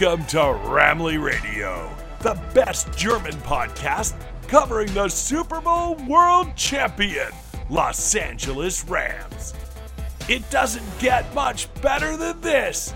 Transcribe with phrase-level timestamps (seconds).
[0.00, 4.14] Welcome to Ramley Radio, the best German podcast
[4.48, 7.30] covering the Super Bowl world champion,
[7.68, 9.52] Los Angeles Rams.
[10.26, 12.94] It doesn't get much better than this.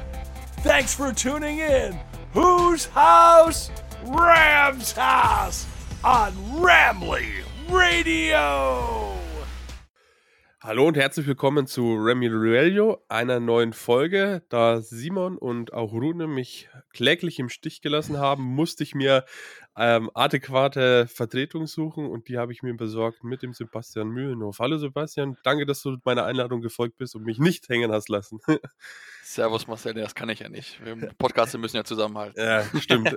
[0.61, 1.99] Thanks for tuning in.
[2.33, 3.71] Whose house?
[4.05, 5.67] Rams house
[6.03, 9.14] on Ramley Radio.
[10.67, 14.43] Hallo und herzlich willkommen zu Remy Radio, einer neuen Folge.
[14.49, 19.27] Da Simon und auch Rune mich kläglich im Stich gelassen haben, musste ich mir
[19.77, 24.59] ähm, adäquate Vertretung suchen und die habe ich mir besorgt mit dem Sebastian Mühlenhof.
[24.59, 28.41] Hallo Sebastian, danke, dass du meiner Einladung gefolgt bist und mich nicht hängen hast lassen.
[29.35, 30.79] Servus Marcel, das kann ich ja nicht.
[30.85, 32.41] Wir Podcasts müssen ja zusammenhalten.
[32.41, 33.17] Ja, stimmt.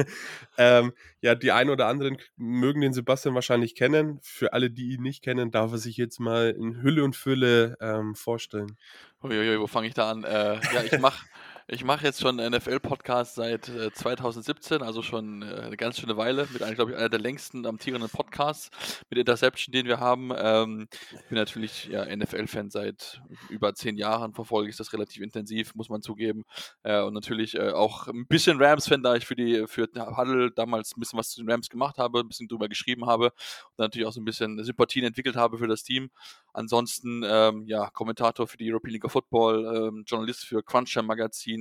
[0.58, 0.92] ähm,
[1.22, 4.18] ja, die einen oder anderen mögen den Sebastian wahrscheinlich kennen.
[4.22, 7.78] Für alle, die ihn nicht kennen, darf er sich jetzt mal in Hülle und Fülle
[7.80, 8.76] ähm, vorstellen.
[9.22, 10.24] Uiuiui, wo fange ich da an?
[10.24, 11.24] Äh, ja, ich mache
[11.72, 16.48] ich mache jetzt schon NFL-Podcast seit äh, 2017, also schon äh, eine ganz schöne Weile,
[16.52, 18.70] mit einem, glaube ich, einer der längsten amtierenden Podcasts
[19.08, 20.32] mit Interception, den wir haben.
[20.36, 25.76] Ähm, ich bin natürlich ja, NFL-Fan seit über zehn Jahren, verfolge ich das relativ intensiv,
[25.76, 26.44] muss man zugeben.
[26.82, 30.96] Äh, und natürlich äh, auch ein bisschen Rams-Fan, da ich für die für Huddle damals
[30.96, 34.08] ein bisschen was zu den Rams gemacht habe, ein bisschen drüber geschrieben habe und natürlich
[34.08, 36.10] auch so ein bisschen Sympathien entwickelt habe für das Team.
[36.52, 41.59] Ansonsten ähm, ja, Kommentator für die European League of Football, ähm, Journalist für Cruncher Magazin,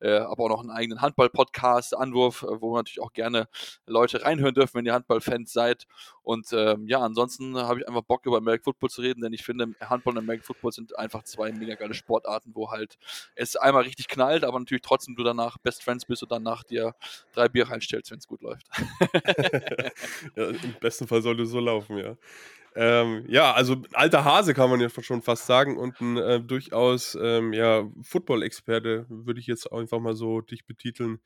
[0.00, 3.48] äh, aber auch noch einen eigenen Handball-Podcast, Anwurf, äh, wo natürlich auch gerne
[3.86, 5.86] Leute reinhören dürfen, wenn ihr Handball-Fans seid.
[6.22, 9.42] Und ähm, ja, ansonsten habe ich einfach Bock über American Football zu reden, denn ich
[9.42, 12.98] finde, Handball und American Football sind einfach zwei mega geile Sportarten, wo halt
[13.34, 16.94] es einmal richtig knallt, aber natürlich trotzdem du danach Best Friends bist und danach dir
[17.32, 18.66] drei Bier reinstellst, wenn es gut läuft.
[20.36, 22.16] ja, Im besten Fall sollte es so laufen, ja.
[22.76, 27.18] Ähm, ja, also alter Hase kann man ja schon fast sagen und ein äh, durchaus
[27.20, 31.20] ähm, ja, Football-Experte, würde ich jetzt einfach mal so dich betiteln.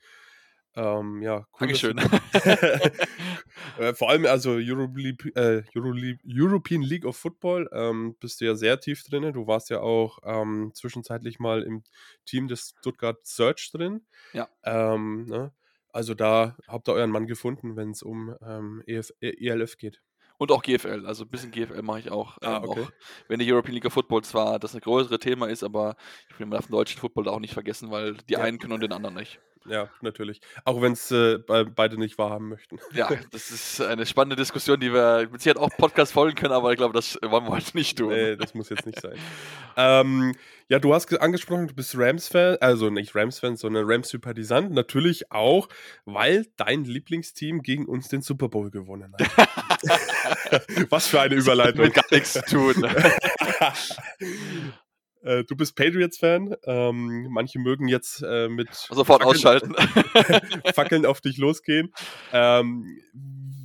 [0.75, 1.97] Ähm, ja, cool, Dankeschön.
[3.79, 4.89] äh, vor allem also Euro
[5.35, 5.93] äh, Euro
[6.25, 9.31] European League of Football ähm, bist du ja sehr tief drin.
[9.33, 11.83] Du warst ja auch ähm, zwischenzeitlich mal im
[12.25, 14.05] Team des Stuttgart Search drin.
[14.33, 14.49] Ja.
[14.63, 15.53] Ähm, ne?
[15.93, 20.01] Also da habt ihr euren Mann gefunden, wenn es um ähm, EF ELF geht.
[20.37, 22.37] Und auch GFL, also ein bisschen GFL mache ich auch.
[22.41, 22.81] Ah, ähm, okay.
[22.81, 22.91] auch.
[23.29, 25.95] Wenn die European League of Football zwar das ein größere Thema ist, aber
[26.27, 28.39] ich finde, man darf den deutschen Football auch nicht vergessen, weil die Ja.
[28.39, 29.39] einen können und den anderen nicht.
[29.67, 30.41] Ja, natürlich.
[30.63, 32.77] Auch wenn es äh, be- beide nicht wahrhaben möchten.
[32.93, 36.71] Ja, das ist eine spannende Diskussion, die wir mit Sicherheit auch Podcast folgen können, aber
[36.71, 38.09] ich glaube, das wollen wir heute nicht tun.
[38.09, 39.15] Nee, das muss jetzt nicht sein.
[39.77, 40.35] ähm,
[40.67, 44.71] ja, du hast ge- angesprochen, du bist Rams-Fan, also nicht Rams-Fan, sondern Rams-Sympathisant.
[44.71, 45.67] Natürlich auch,
[46.05, 49.49] weil dein Lieblingsteam gegen uns den Super Bowl gewonnen hat.
[50.89, 51.85] Was für eine Überleitung.
[51.85, 52.87] Mit gar nichts zu tun.
[55.25, 56.55] Äh, du bist Patriots-Fan.
[56.65, 59.75] Ähm, manche mögen jetzt äh, mit Sofort Fackeln- ausschalten.
[60.73, 61.91] Fackeln auf dich losgehen.
[62.31, 63.01] Ähm,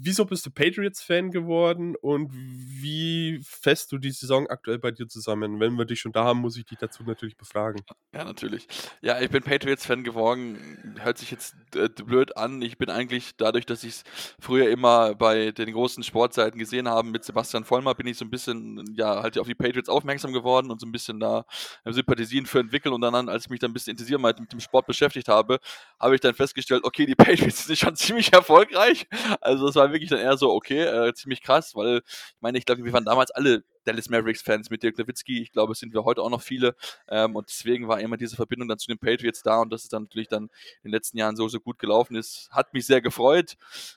[0.03, 5.61] wieso bist du Patriots-Fan geworden und wie fest du die Saison aktuell bei dir zusammen?
[5.61, 7.83] Wenn wir dich schon da haben, muss ich dich dazu natürlich befragen.
[8.15, 8.67] Ja, natürlich.
[9.03, 10.95] Ja, ich bin Patriots-Fan geworden.
[10.99, 12.63] Hört sich jetzt äh, blöd an.
[12.63, 14.05] Ich bin eigentlich dadurch, dass ich es
[14.41, 18.31] früher immer bei den großen Sportseiten gesehen habe mit Sebastian Vollmer, bin ich so ein
[18.31, 21.45] bisschen, ja, halt auf die Patriots aufmerksam geworden und so ein bisschen da
[21.85, 22.95] äh, Sympathien für entwickeln.
[22.95, 25.61] Und dann, als ich mich dann ein bisschen intensiver mit, dem Sport beschäftigt habe,
[25.99, 29.07] habe ich dann festgestellt, okay, die Patriots sind schon ziemlich erfolgreich.
[29.41, 32.65] Also es war wirklich dann eher so, okay, äh, ziemlich krass, weil ich meine, ich
[32.65, 35.41] glaube, wir waren damals alle Dallas Mavericks-Fans mit Dirk Nowitzki.
[35.43, 36.75] Ich glaube, es sind wir heute auch noch viele.
[37.09, 39.89] Ähm, und deswegen war immer diese Verbindung dann zu den Patriots da und dass es
[39.89, 40.51] dann natürlich dann in
[40.85, 43.57] den letzten Jahren so, so gut gelaufen ist, hat mich sehr gefreut.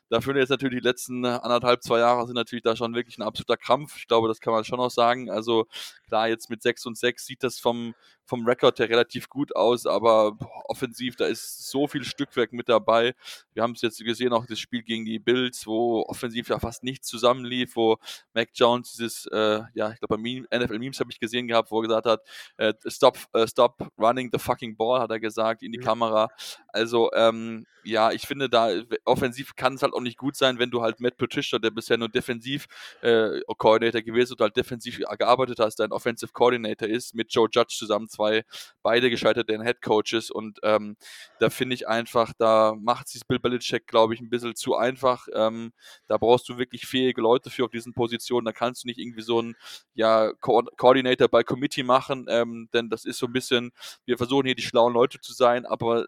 [0.09, 3.57] Dafür jetzt natürlich die letzten anderthalb, zwei Jahre sind natürlich da schon wirklich ein absoluter
[3.57, 3.97] Krampf.
[3.97, 5.29] Ich glaube, das kann man schon auch sagen.
[5.29, 5.67] Also
[6.07, 7.93] klar, jetzt mit 6 und 6 sieht das vom,
[8.25, 12.69] vom Rekord her relativ gut aus, aber boah, offensiv, da ist so viel Stückwerk mit
[12.69, 13.16] dabei.
[13.53, 16.83] Wir haben es jetzt gesehen, auch das Spiel gegen die Bills, wo offensiv ja fast
[16.83, 17.97] nichts zusammenlief, wo
[18.33, 21.71] Mac Jones dieses, äh, ja, ich glaube, bei Meme, NFL Memes habe ich gesehen gehabt,
[21.71, 22.21] wo er gesagt hat,
[22.57, 25.83] äh, stop, äh, stop running the fucking ball, hat er gesagt in die Mhm.
[25.83, 26.30] Kamera.
[26.69, 28.69] Also, ähm, ja, ich finde da,
[29.06, 31.97] offensiv kann es halt auch nicht gut sein, wenn du halt Matt Patricia, der bisher
[31.97, 32.65] nur defensiv
[33.01, 37.75] äh, Coordinator gewesen und halt defensiv gearbeitet hast, dein Offensive Coordinator ist, mit Joe Judge
[37.77, 38.44] zusammen, zwei
[38.81, 40.98] beide gescheiterte Head Coaches und ähm,
[41.39, 45.27] da finde ich einfach, da macht sich Bill Belichick, glaube ich, ein bisschen zu einfach.
[45.33, 45.74] Ähm,
[46.07, 48.45] da brauchst du wirklich fähige Leute für auf diesen Positionen.
[48.45, 49.56] Da kannst du nicht irgendwie so ein
[49.94, 53.71] ja, Co Coordinator by Committee machen, ähm, denn das ist so ein bisschen,
[54.06, 56.07] wir versuchen hier die schlauen Leute zu sein, aber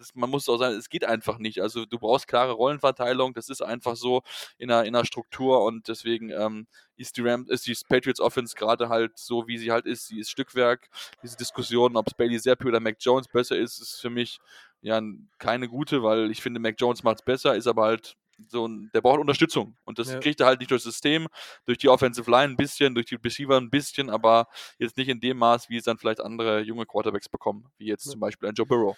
[0.00, 1.60] das, man muss auch sagen, es geht einfach nicht.
[1.60, 4.22] Also du brauchst klare Rollenverteilung, das ist einfach so
[4.58, 6.66] in einer, in einer Struktur und deswegen ähm,
[6.96, 10.08] ist die Ram, ist die Patriots Offense gerade halt so, wie sie halt ist.
[10.08, 10.88] Sie ist Stückwerk.
[11.22, 14.38] Diese Diskussion, ob es Bailey Zappi oder Mac Jones besser ist, ist für mich
[14.80, 15.00] ja
[15.38, 18.16] keine gute, weil ich finde, Mac Jones macht es besser, ist aber halt
[18.48, 19.76] so ein, der braucht Unterstützung.
[19.84, 20.18] Und das ja.
[20.18, 21.28] kriegt er halt nicht durch das System,
[21.66, 24.48] durch die Offensive Line ein bisschen, durch die Receiver ein bisschen, aber
[24.78, 28.06] jetzt nicht in dem Maß, wie es dann vielleicht andere junge Quarterbacks bekommen, wie jetzt
[28.06, 28.12] ja.
[28.12, 28.96] zum Beispiel ein Joe Burrow.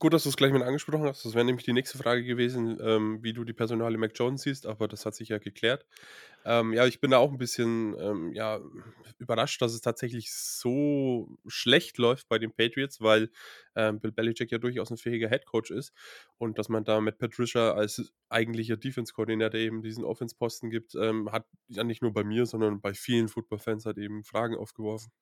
[0.00, 1.24] Gut, dass du es gleich mit angesprochen hast.
[1.24, 4.66] Das wäre nämlich die nächste Frage gewesen, ähm, wie du die Personale Mac Jones siehst,
[4.66, 5.86] aber das hat sich ja geklärt.
[6.44, 8.60] Ähm, ja, ich bin da auch ein bisschen ähm, ja,
[9.18, 13.30] überrascht, dass es tatsächlich so schlecht läuft bei den Patriots, weil
[13.76, 15.92] ähm, Bill Belichick ja durchaus ein fähiger Headcoach ist
[16.38, 21.46] und dass man da mit Patricia als eigentlicher Defense-Koordinator eben diesen Offense-Posten gibt, ähm, hat
[21.68, 25.12] ja nicht nur bei mir, sondern bei vielen Football-Fans hat eben Fragen aufgeworfen.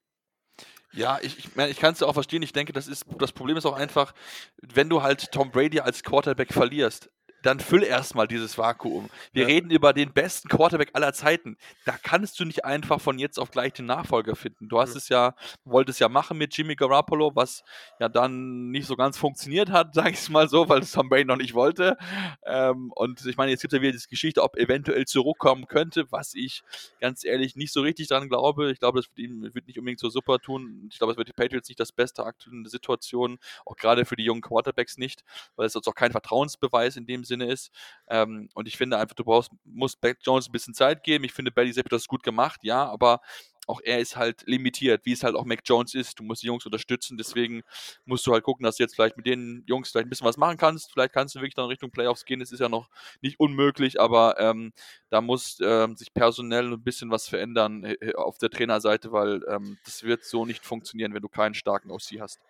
[0.92, 2.42] Ja, ich, ich, ich kann es auch verstehen.
[2.42, 4.14] Ich denke, das, ist, das Problem ist auch einfach,
[4.62, 7.10] wenn du halt Tom Brady als Quarterback verlierst,
[7.46, 9.08] dann füll erstmal dieses Vakuum.
[9.32, 9.48] Wir ja.
[9.48, 11.56] reden über den besten Quarterback aller Zeiten.
[11.84, 14.68] Da kannst du nicht einfach von jetzt auf gleich den Nachfolger finden.
[14.68, 14.96] Du hast ja.
[14.96, 15.34] es ja,
[15.64, 17.62] wolltest ja machen mit Jimmy Garoppolo, was
[18.00, 21.08] ja dann nicht so ganz funktioniert hat, sag ich es mal so, weil es Tom
[21.08, 21.96] Brady noch nicht wollte.
[22.44, 26.10] Ähm, und ich meine, jetzt gibt es ja wieder diese Geschichte, ob eventuell zurückkommen könnte,
[26.10, 26.62] was ich
[27.00, 28.72] ganz ehrlich nicht so richtig dran glaube.
[28.72, 30.88] Ich glaube, das wird ihm wird nicht unbedingt so super tun.
[30.90, 34.04] Ich glaube, es wird die Patriots nicht das Beste aktuell in der Situation, auch gerade
[34.04, 35.22] für die jungen Quarterbacks nicht,
[35.54, 37.70] weil es jetzt auch kein Vertrauensbeweis in dem Sinne Sinne ist.
[38.08, 41.24] Ähm, und ich finde einfach, du brauchst, musst Beck Jones ein bisschen Zeit geben.
[41.24, 43.20] Ich finde, Bailey Zappi das gut gemacht, ja, aber
[43.66, 46.18] auch er ist halt limitiert, wie es halt auch Mac Jones ist.
[46.18, 47.62] Du musst die Jungs unterstützen, deswegen
[48.04, 50.36] musst du halt gucken, dass du jetzt vielleicht mit den Jungs vielleicht ein bisschen was
[50.36, 50.92] machen kannst.
[50.92, 52.40] Vielleicht kannst du wirklich dann Richtung Playoffs gehen.
[52.40, 52.88] Das ist ja noch
[53.20, 54.72] nicht unmöglich, aber ähm,
[55.10, 59.78] da muss ähm, sich personell ein bisschen was verändern äh, auf der Trainerseite, weil ähm,
[59.84, 62.40] das wird so nicht funktionieren, wenn du keinen starken OC hast.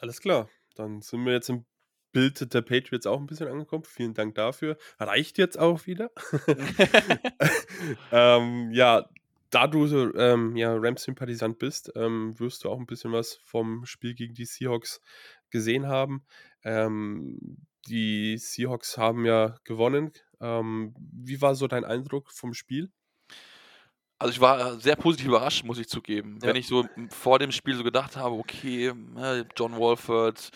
[0.00, 1.66] Alles klar, dann sind wir jetzt im
[2.12, 3.84] Bild der Patriots auch ein bisschen angekommen.
[3.84, 4.76] Vielen Dank dafür.
[4.98, 6.10] Reicht jetzt auch wieder.
[8.12, 9.08] ähm, ja,
[9.50, 13.86] da du so, ähm, ja, Rams-Sympathisant bist, ähm, wirst du auch ein bisschen was vom
[13.86, 15.00] Spiel gegen die Seahawks
[15.50, 16.24] gesehen haben.
[16.64, 17.58] Ähm,
[17.88, 20.12] die Seahawks haben ja gewonnen.
[20.40, 22.90] Ähm, wie war so dein Eindruck vom Spiel?
[24.20, 26.40] Also ich war sehr positiv überrascht, muss ich zugeben.
[26.42, 26.48] Ja.
[26.48, 30.50] Wenn ich so vor dem Spiel so gedacht habe, okay, ne, John Walford,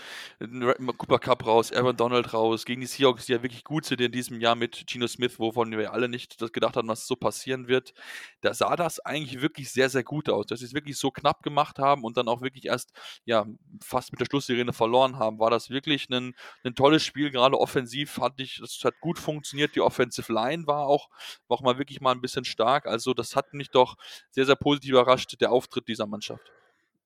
[0.98, 4.10] Cooper Cup raus, Aaron Donald raus, gegen die Seahawks, die ja wirklich gut sind in
[4.10, 7.14] diesem Jahr mit Gino Smith, wovon wir alle nicht das gedacht haben, dass es so
[7.14, 7.94] passieren wird,
[8.40, 10.46] da sah das eigentlich wirklich sehr, sehr gut aus.
[10.46, 12.90] Dass sie es wirklich so knapp gemacht haben und dann auch wirklich erst
[13.26, 13.46] ja,
[13.80, 17.30] fast mit der Schlusssirene verloren haben, war das wirklich ein, ein tolles Spiel.
[17.30, 19.76] Gerade offensiv hat ich, das hat gut funktioniert.
[19.76, 21.10] Die Offensive Line war auch,
[21.46, 22.86] war auch mal wirklich mal ein bisschen stark.
[22.86, 23.96] Also das hat mich doch
[24.30, 26.52] sehr, sehr positiv überrascht, der Auftritt dieser Mannschaft.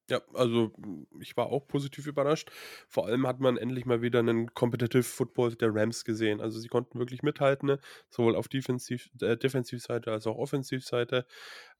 [0.09, 0.73] Ja, also
[1.21, 2.51] ich war auch positiv überrascht.
[2.89, 6.41] Vor allem hat man endlich mal wieder einen Competitive Football der Rams gesehen.
[6.41, 7.81] Also sie konnten wirklich mithalten, ne?
[8.09, 11.27] sowohl auf Defensiv, äh, Defensivseite als auch Offensivseite.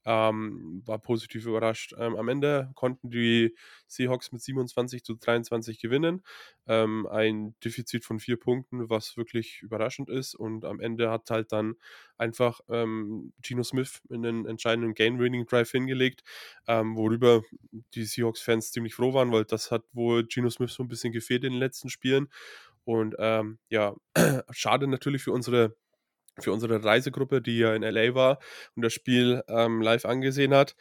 [0.09, 1.93] Ähm, war positiv überrascht.
[1.99, 3.53] Ähm, am Ende konnten die
[3.87, 6.23] Seahawks mit 27 zu 23 gewinnen.
[6.65, 10.33] Ähm, ein Defizit von vier Punkten, was wirklich überraschend ist.
[10.33, 11.75] Und am Ende hat halt dann
[12.17, 16.23] einfach ähm, Gino Smith in den entscheidenden Game-Winning-Drive hingelegt,
[16.67, 17.41] ähm, worüber
[17.93, 21.43] die Seahawks-Fans ziemlich froh waren, weil das hat wohl Gino Smith so ein bisschen gefehlt
[21.43, 22.29] in den letzten Spielen.
[22.85, 23.95] Und ähm, ja,
[24.51, 25.75] schade natürlich für unsere
[26.39, 28.39] für unsere Reisegruppe, die ja in LA war
[28.75, 30.75] und das Spiel ähm, live angesehen hat,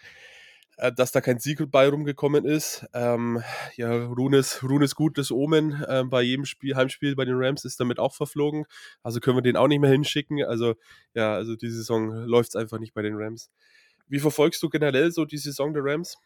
[0.77, 2.87] äh, dass da kein Sieg bei rumgekommen ist.
[2.93, 3.43] Ähm,
[3.77, 7.99] ja, Runes, Runes gutes Omen äh, bei jedem Spiel, Heimspiel bei den Rams ist damit
[7.99, 8.65] auch verflogen.
[9.03, 10.45] Also können wir den auch nicht mehr hinschicken.
[10.45, 10.75] Also
[11.15, 13.51] ja, also die Saison läuft es einfach nicht bei den Rams.
[14.09, 16.17] Wie verfolgst du generell so die Saison der Rams?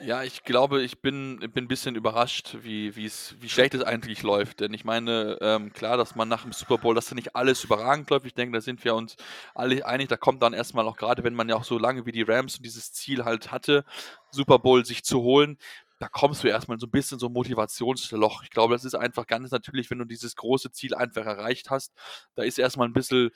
[0.00, 3.10] Ja, ich glaube, ich bin, bin ein bisschen überrascht, wie, wie
[3.48, 4.60] schlecht es eigentlich läuft.
[4.60, 7.64] Denn ich meine, ähm, klar, dass man nach dem Super Bowl, dass da nicht alles
[7.64, 8.24] überragend läuft.
[8.24, 9.16] Ich denke, da sind wir uns
[9.56, 10.08] alle einig.
[10.08, 12.56] Da kommt dann erstmal auch gerade, wenn man ja auch so lange wie die Rams
[12.58, 13.84] und dieses Ziel halt hatte,
[14.30, 15.58] Super Bowl sich zu holen,
[15.98, 18.44] da kommst du erstmal so ein bisschen so ein Motivationsloch.
[18.44, 21.92] Ich glaube, das ist einfach ganz natürlich, wenn du dieses große Ziel einfach erreicht hast.
[22.36, 23.30] Da ist erstmal ein bisschen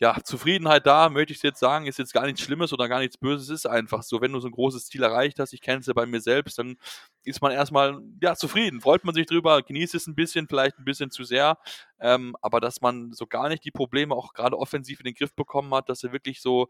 [0.00, 3.18] ja, Zufriedenheit da, möchte ich jetzt sagen, ist jetzt gar nichts Schlimmes oder gar nichts
[3.18, 4.22] Böses, ist einfach so.
[4.22, 6.58] Wenn du so ein großes Ziel erreicht hast, ich kenne es ja bei mir selbst,
[6.58, 6.78] dann
[7.22, 10.86] ist man erstmal, ja, zufrieden, freut man sich drüber, genießt es ein bisschen, vielleicht ein
[10.86, 11.58] bisschen zu sehr,
[12.00, 15.34] ähm, aber dass man so gar nicht die Probleme auch gerade offensiv in den Griff
[15.34, 16.68] bekommen hat, dass er wirklich so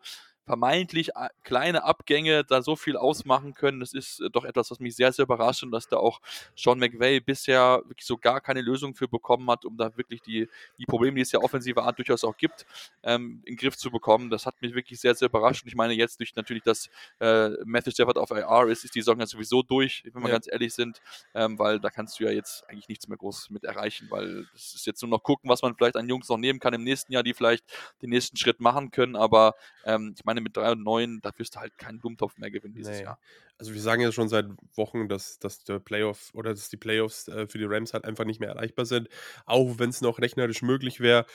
[0.51, 3.79] vermeintlich äh, kleine Abgänge da so viel ausmachen können.
[3.79, 6.21] Das ist äh, doch etwas, was mich sehr, sehr überrascht und dass da auch
[6.57, 10.49] Sean McVay bisher wirklich so gar keine Lösung für bekommen hat, um da wirklich die,
[10.77, 12.67] die Probleme, die es ja offensive Art durchaus auch gibt,
[13.05, 14.29] ähm, in den Griff zu bekommen.
[14.29, 15.63] Das hat mich wirklich sehr, sehr überrascht.
[15.63, 16.91] Und ich meine, jetzt durch natürlich, dass
[17.21, 20.35] äh, Matthew Stafford auf IR ist, ist die Saison ja sowieso durch, wenn wir ja.
[20.35, 21.01] ganz ehrlich sind,
[21.33, 24.75] ähm, weil da kannst du ja jetzt eigentlich nichts mehr groß mit erreichen, weil es
[24.75, 27.13] ist jetzt nur noch gucken, was man vielleicht an Jungs noch nehmen kann im nächsten
[27.13, 27.65] Jahr, die vielleicht
[28.03, 29.15] den nächsten Schritt machen können.
[29.15, 29.55] Aber
[29.85, 32.75] ähm, ich meine, mit 3 und 9, da wirst du halt keinen Blumentopf mehr gewinnen
[32.75, 33.05] dieses nee.
[33.05, 33.19] Jahr.
[33.59, 37.29] Also wir sagen ja schon seit Wochen, dass, dass der Playoff oder dass die Playoffs
[37.29, 39.09] äh, für die Rams halt einfach nicht mehr erreichbar sind,
[39.47, 41.27] auch wenn es noch rechnerisch möglich wäre.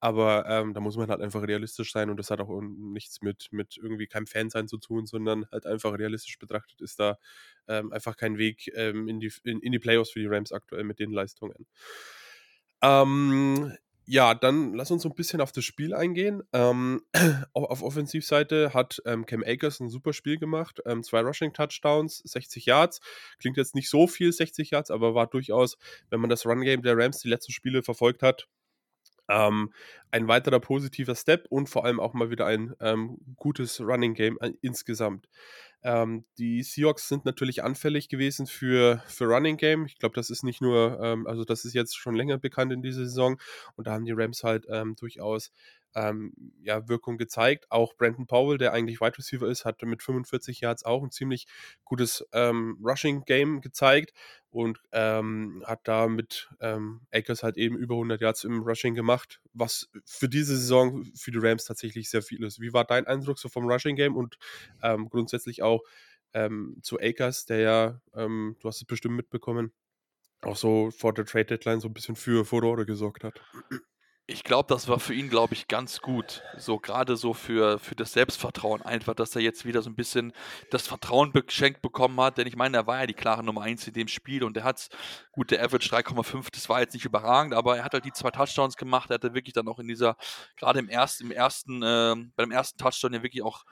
[0.00, 3.48] Aber ähm, da muss man halt einfach realistisch sein und das hat auch nichts mit,
[3.50, 7.18] mit irgendwie keinem Fansein zu tun, sondern halt einfach realistisch betrachtet ist da
[7.66, 10.84] ähm, einfach kein Weg ähm, in, die, in, in die Playoffs für die Rams aktuell
[10.84, 11.66] mit den Leistungen.
[12.82, 13.76] Ähm,
[14.10, 16.42] ja, dann lass uns so ein bisschen auf das Spiel eingehen.
[16.54, 17.02] Ähm,
[17.52, 20.80] auf Offensivseite hat ähm, Cam Akers ein super Spiel gemacht.
[20.86, 23.00] Ähm, zwei Rushing-Touchdowns, 60 Yards.
[23.38, 25.76] Klingt jetzt nicht so viel, 60 Yards, aber war durchaus,
[26.08, 28.48] wenn man das Run-Game der Rams die letzten Spiele verfolgt hat,
[29.28, 29.74] ähm,
[30.10, 34.38] ein weiterer positiver Step und vor allem auch mal wieder ein ähm, gutes Running Game
[34.40, 35.28] äh, insgesamt.
[35.82, 39.86] Ähm, die Seahawks sind natürlich anfällig gewesen für, für Running Game.
[39.86, 42.82] Ich glaube, das ist nicht nur, ähm, also das ist jetzt schon länger bekannt in
[42.82, 43.40] dieser Saison
[43.76, 45.52] und da haben die Rams halt ähm, durchaus
[45.94, 46.32] ähm,
[46.62, 47.66] ja, Wirkung gezeigt.
[47.70, 51.46] Auch Brandon Powell, der eigentlich Wide Receiver ist, hat mit 45 Yards auch ein ziemlich
[51.84, 54.12] gutes ähm, Rushing Game gezeigt
[54.50, 59.40] und ähm, hat da mit ähm, Akers halt eben über 100 Yards im Rushing gemacht,
[59.52, 62.60] was für diese Saison für die Rams tatsächlich sehr viel ist.
[62.60, 64.38] Wie war dein Eindruck so vom Rushing Game und
[65.10, 65.67] grundsätzlich auch
[66.32, 69.72] ähm, zu Akers, der ja, ähm, du hast es bestimmt mitbekommen,
[70.42, 73.40] auch so vor der Trade Deadline so ein bisschen für Furore gesorgt hat?
[74.30, 76.42] Ich glaube, das war für ihn, glaube ich, ganz gut.
[76.58, 80.34] So gerade so für, für das Selbstvertrauen einfach, dass er jetzt wieder so ein bisschen
[80.70, 82.36] das Vertrauen geschenkt bekommen hat.
[82.36, 84.64] Denn ich meine, er war ja die klare Nummer 1 in dem Spiel und er
[84.64, 84.90] hat,
[85.32, 88.30] gut, der Average 3,5, das war jetzt nicht überragend, aber er hat halt die zwei
[88.30, 89.10] Touchdowns gemacht.
[89.10, 90.18] Er hatte wirklich dann auch in dieser,
[90.58, 93.64] gerade im ersten, im ersten, äh, beim ersten Touchdown ja wirklich auch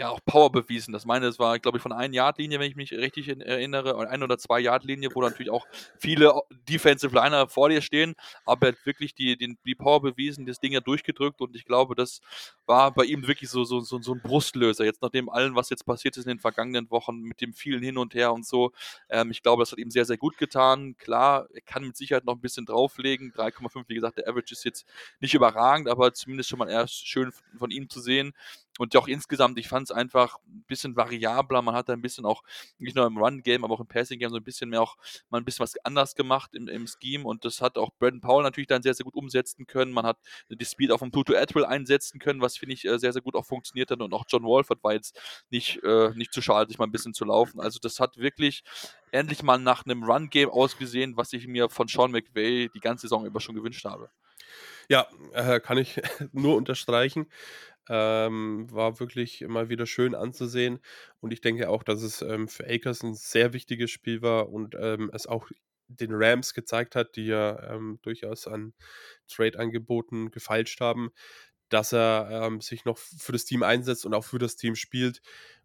[0.00, 0.92] ja auch Power bewiesen.
[0.92, 4.10] Das meine, es war, glaube ich, von einer Yard-Linie, wenn ich mich richtig erinnere, oder
[4.10, 5.66] ein oder zwei Yard-Linie, wo natürlich auch
[5.98, 6.32] viele
[6.68, 8.14] Defensive Liner vor dir stehen,
[8.44, 11.64] aber er hat wirklich die, die, die Power bewiesen, das Ding ja durchgedrückt und ich
[11.64, 12.20] glaube, das
[12.66, 14.84] war bei ihm wirklich so, so, so, so ein Brustlöser.
[14.84, 17.98] Jetzt nachdem allen, was jetzt passiert ist in den vergangenen Wochen mit dem vielen Hin
[17.98, 18.72] und Her und so,
[19.10, 20.96] ähm, ich glaube, das hat ihm sehr, sehr gut getan.
[20.96, 23.32] Klar, er kann mit Sicherheit noch ein bisschen drauflegen.
[23.32, 24.86] 3,5, wie gesagt, der Average ist jetzt
[25.20, 28.32] nicht überragend, aber zumindest schon mal erst schön von ihm zu sehen.
[28.80, 31.60] Und auch insgesamt, ich fand es einfach ein bisschen variabler.
[31.60, 32.42] Man hat da ein bisschen auch,
[32.78, 34.96] nicht nur im Run-Game, aber auch im Passing-Game so ein bisschen mehr auch
[35.28, 37.24] mal ein bisschen was anders gemacht im, im Scheme.
[37.24, 39.92] Und das hat auch Brandon Powell natürlich dann sehr, sehr gut umsetzen können.
[39.92, 40.16] Man hat
[40.48, 43.36] die Speed auf dem Tutu Atwell einsetzen können, was finde ich äh, sehr, sehr gut
[43.36, 44.00] auch funktioniert hat.
[44.00, 45.20] Und auch John Wolford war jetzt
[45.50, 47.60] nicht, äh, nicht zu schade, sich mal ein bisschen zu laufen.
[47.60, 48.64] Also das hat wirklich
[49.10, 53.26] endlich mal nach einem Run-Game ausgesehen, was ich mir von Sean McVay die ganze Saison
[53.26, 54.08] über schon gewünscht habe.
[54.90, 56.00] Ja, äh, kann ich
[56.32, 57.28] nur unterstreichen.
[57.90, 60.78] Ähm, war wirklich immer wieder schön anzusehen.
[61.20, 64.76] Und ich denke auch, dass es ähm, für Akers ein sehr wichtiges Spiel war und
[64.78, 65.50] ähm, es auch
[65.88, 68.74] den Rams gezeigt hat, die ja ähm, durchaus an
[69.28, 71.10] Trade-Angeboten gefeilscht haben,
[71.68, 75.20] dass er ähm, sich noch für das Team einsetzt und auch für das Team spielt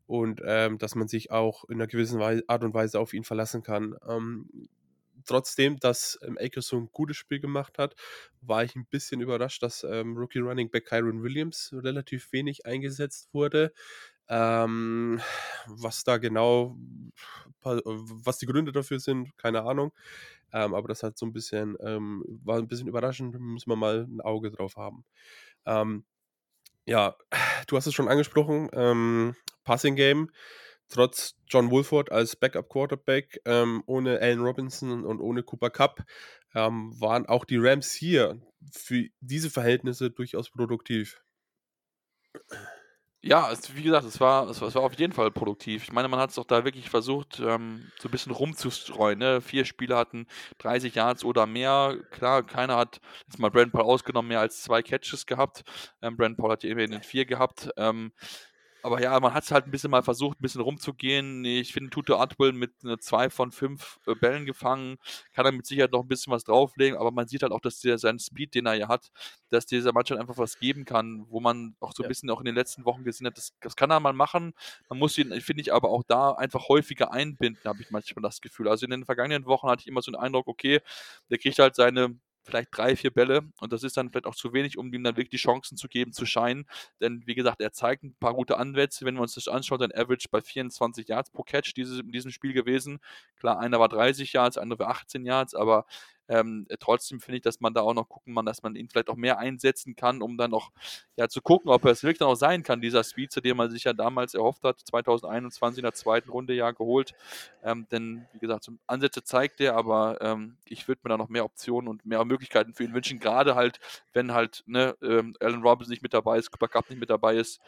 [0.08, 3.63] und ähm, dass man sich auch in einer gewissen Art und Weise auf ihn verlassen
[3.63, 3.96] kann
[5.25, 7.96] trotzdem, dass ähm, Akers so ein gutes Spiel gemacht hat,
[8.41, 13.29] war ich ein bisschen überrascht, dass ähm, Rookie Running Back Kyron Williams relativ wenig eingesetzt
[13.34, 13.74] wurde.
[14.27, 15.22] Ähm,
[15.67, 16.75] was da genau,
[17.62, 19.91] was die Gründe dafür sind, keine Ahnung.
[20.51, 24.08] Ähm, aber das hat so ein bisschen, ähm, war ein bisschen überraschend, müssen wir mal
[24.10, 25.05] ein Auge drauf haben.
[25.65, 26.05] Ähm,
[26.86, 27.15] ja,
[27.67, 30.29] du hast es schon angesprochen, ähm, Passing Game
[30.89, 36.04] trotz John Wolford als Backup-Quarterback, ähm, ohne Allen Robinson und ohne Cooper Cup,
[36.54, 41.22] ähm, waren auch die Rams hier für diese Verhältnisse durchaus produktiv.
[43.27, 45.86] Ja, es, wie gesagt, es war, es, es war auf jeden Fall produktiv.
[45.86, 49.18] Ich meine, man hat es doch da wirklich versucht, ähm, so ein bisschen rumzustreuen.
[49.18, 49.42] Ne?
[49.42, 50.27] Vier Spieler hatten
[50.60, 51.98] 30 Yards oder mehr.
[52.12, 55.63] Klar, keiner hat, jetzt mal Brand Paul ausgenommen, mehr als zwei Catches gehabt.
[56.04, 57.72] Ähm, Brand Paul hat ja immerhin vier gehabt.
[57.77, 58.12] Ähm,
[58.86, 61.44] aber ja, man hat es halt ein bisschen mal versucht, ein bisschen rumzugehen.
[61.44, 64.98] Ich finde, Tuto Atwell mit 2 von 5 äh, Bällen gefangen,
[65.34, 67.80] kann er mit Sicherheit noch ein bisschen was drauflegen, aber man sieht halt auch, dass
[67.80, 69.10] der seinen Speed, den er ja hat,
[69.50, 72.46] dass dieser Mannschaft einfach was geben kann, wo man auch so ein bisschen auch in
[72.46, 74.54] den letzten Wochen gesehen hat, das, das kann er mal machen.
[74.88, 78.39] Man muss ihn, finde ich, aber auch da einfach häufiger einbinden, habe ich manchmal das
[78.39, 78.68] Gefühl.
[78.68, 80.82] Also in den vergangenen Wochen hatte ich immer so den Eindruck, okay,
[81.32, 84.54] der kriegt halt seine vielleicht drei, vier Bälle und das ist dann vielleicht auch zu
[84.54, 86.66] wenig, um ihm dann wirklich die Chancen zu geben, zu scheinen.
[87.02, 89.06] Denn wie gesagt, er zeigt ein paar gute Ansätze.
[89.06, 92.32] Wenn wir uns das anschauen, dann Average bei 24 Yards pro Catch dieses, in diesem
[92.32, 93.00] Spiel gewesen.
[93.38, 95.86] Klar, einer war 30 Yards, andere war 18 Yards, aber
[96.27, 99.10] ähm, trotzdem finde ich, dass man da auch noch gucken kann, dass man ihn vielleicht
[99.10, 100.72] auch mehr einsetzen kann, um dann noch
[101.15, 103.58] ja, zu gucken, ob er es wirklich dann auch sein kann, dieser Speed, zu dem
[103.58, 107.13] man sich ja damals erhofft hat, 2021 in der zweiten Runde ja geholt.
[107.63, 111.46] Ähm, denn, wie gesagt, Ansätze zeigt er, aber ähm, ich würde mir da noch mehr
[111.46, 113.79] Optionen und mehr Möglichkeiten für ihn wünschen, gerade halt,
[114.13, 117.36] wenn halt ne, ähm, Alan Robinson nicht mit dabei ist, Cooper Cup nicht mit dabei
[117.36, 117.62] ist,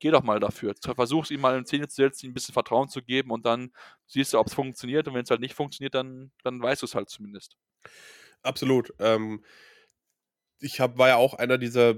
[0.00, 0.74] geh doch mal dafür.
[0.82, 3.46] Versuch es ihm mal in Szene zu setzen, ihm ein bisschen Vertrauen zu geben und
[3.46, 3.70] dann
[4.06, 5.06] siehst du, ob es funktioniert.
[5.06, 7.56] Und wenn es halt nicht funktioniert, dann, dann weißt du es halt zumindest.
[8.42, 8.92] Absolut.
[8.98, 9.44] Ähm,
[10.60, 11.96] ich hab, war ja auch einer dieser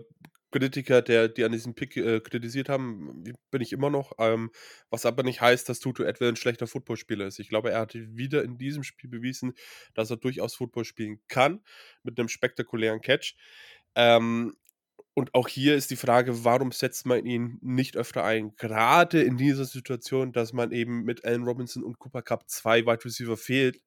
[0.53, 4.13] Kritiker, der, die an diesem Pick äh, kritisiert haben, bin ich immer noch.
[4.19, 4.51] Ähm,
[4.91, 7.39] was aber nicht heißt, dass Tutu Edwin ein schlechter Footballspieler ist.
[7.39, 9.55] Ich glaube, er hat wieder in diesem Spiel bewiesen,
[9.95, 11.63] dass er durchaus Football spielen kann,
[12.03, 13.35] mit einem spektakulären Catch.
[13.95, 14.55] Ähm,
[15.15, 18.55] und auch hier ist die Frage, warum setzt man ihn nicht öfter ein?
[18.57, 23.05] Gerade in dieser Situation, dass man eben mit Allen Robinson und Cooper Cup zwei Wide
[23.05, 23.83] Receiver fehlt.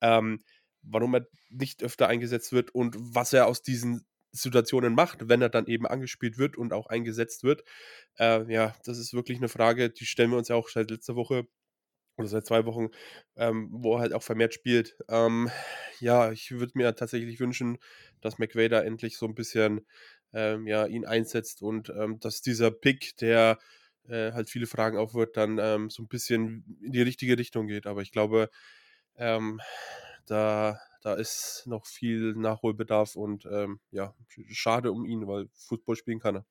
[0.00, 0.40] Ähm,
[0.82, 5.50] warum er nicht öfter eingesetzt wird und was er aus diesen Situationen macht, wenn er
[5.50, 7.64] dann eben angespielt wird und auch eingesetzt wird.
[8.18, 11.16] Äh, ja, das ist wirklich eine Frage, die stellen wir uns ja auch seit letzter
[11.16, 11.46] Woche
[12.16, 12.88] oder seit zwei Wochen,
[13.36, 14.96] ähm, wo er halt auch vermehrt spielt.
[15.08, 15.50] Ähm,
[16.00, 17.78] ja, ich würde mir tatsächlich wünschen,
[18.20, 19.86] dass McVay da endlich so ein bisschen
[20.32, 23.58] ähm, ja, ihn einsetzt und ähm, dass dieser Pick, der
[24.08, 27.86] äh, halt viele Fragen aufwirft, dann ähm, so ein bisschen in die richtige Richtung geht.
[27.86, 28.50] Aber ich glaube,
[29.16, 29.60] ähm,
[30.26, 34.14] da, da ist noch viel Nachholbedarf und ähm, ja,
[34.48, 36.46] schade um ihn, weil Fußball spielen kann er.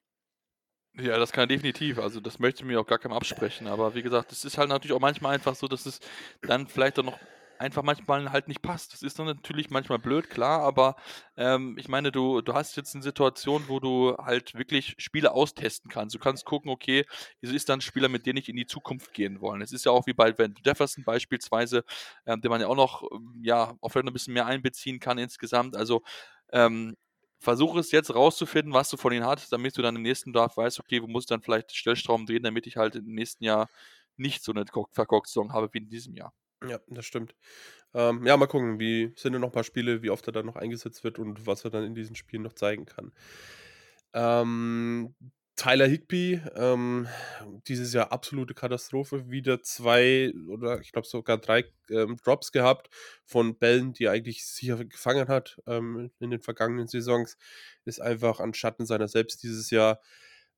[0.94, 2.00] Ja, das kann er definitiv.
[2.00, 3.68] Also das möchte ich mir auch gar keinem absprechen.
[3.68, 6.02] Aber wie gesagt, es ist halt natürlich auch manchmal einfach so, dass es
[6.42, 7.20] dann vielleicht auch noch
[7.62, 8.94] einfach manchmal halt nicht passt.
[8.94, 10.96] Das ist dann natürlich manchmal blöd, klar, aber
[11.38, 15.90] ähm, ich meine, du, du hast jetzt eine Situation, wo du halt wirklich Spiele austesten
[15.90, 16.16] kannst.
[16.16, 17.06] Du kannst gucken, okay,
[17.42, 19.62] es ist dann ein Spieler, mit dem ich in die Zukunft gehen wollen.
[19.62, 21.84] Es ist ja auch wie bei Van Jefferson beispielsweise,
[22.26, 25.18] ähm, den man ja auch noch, ähm, ja, auch vielleicht ein bisschen mehr einbeziehen kann
[25.18, 25.76] insgesamt.
[25.78, 26.02] Also,
[26.52, 26.98] ähm,
[27.40, 30.58] versuche es jetzt rauszufinden, was du von ihm hast, damit du dann im nächsten Draft
[30.58, 33.70] weißt, okay, wo muss ich dann vielleicht Stellstrauben drehen, damit ich halt im nächsten Jahr
[34.18, 36.34] nicht so eine verkorkte Saison habe wie in diesem Jahr.
[36.68, 37.36] Ja, das stimmt.
[37.94, 40.56] Ähm, ja, mal gucken, wie sind noch ein paar Spiele, wie oft er dann noch
[40.56, 43.12] eingesetzt wird und was er dann in diesen Spielen noch zeigen kann.
[44.14, 45.16] Ähm,
[45.56, 47.08] Tyler Higby, ähm,
[47.68, 49.30] dieses Jahr absolute Katastrophe.
[49.30, 52.90] Wieder zwei oder ich glaube sogar drei ähm, Drops gehabt
[53.26, 57.38] von Bällen, die er eigentlich sicher gefangen hat ähm, in den vergangenen Saisons.
[57.86, 60.00] Ist einfach an Schatten seiner selbst dieses Jahr.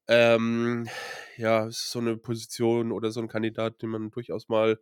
[0.08, 0.88] Ähm,
[1.38, 4.80] ja, ist so eine Position oder so ein Kandidat, den man durchaus mal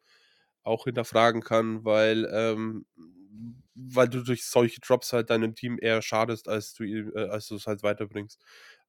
[0.64, 2.86] auch hinterfragen kann, weil, ähm,
[3.76, 7.84] weil du durch solche Drops halt deinem Team eher schadest, als du äh, es halt
[7.84, 8.40] weiterbringst.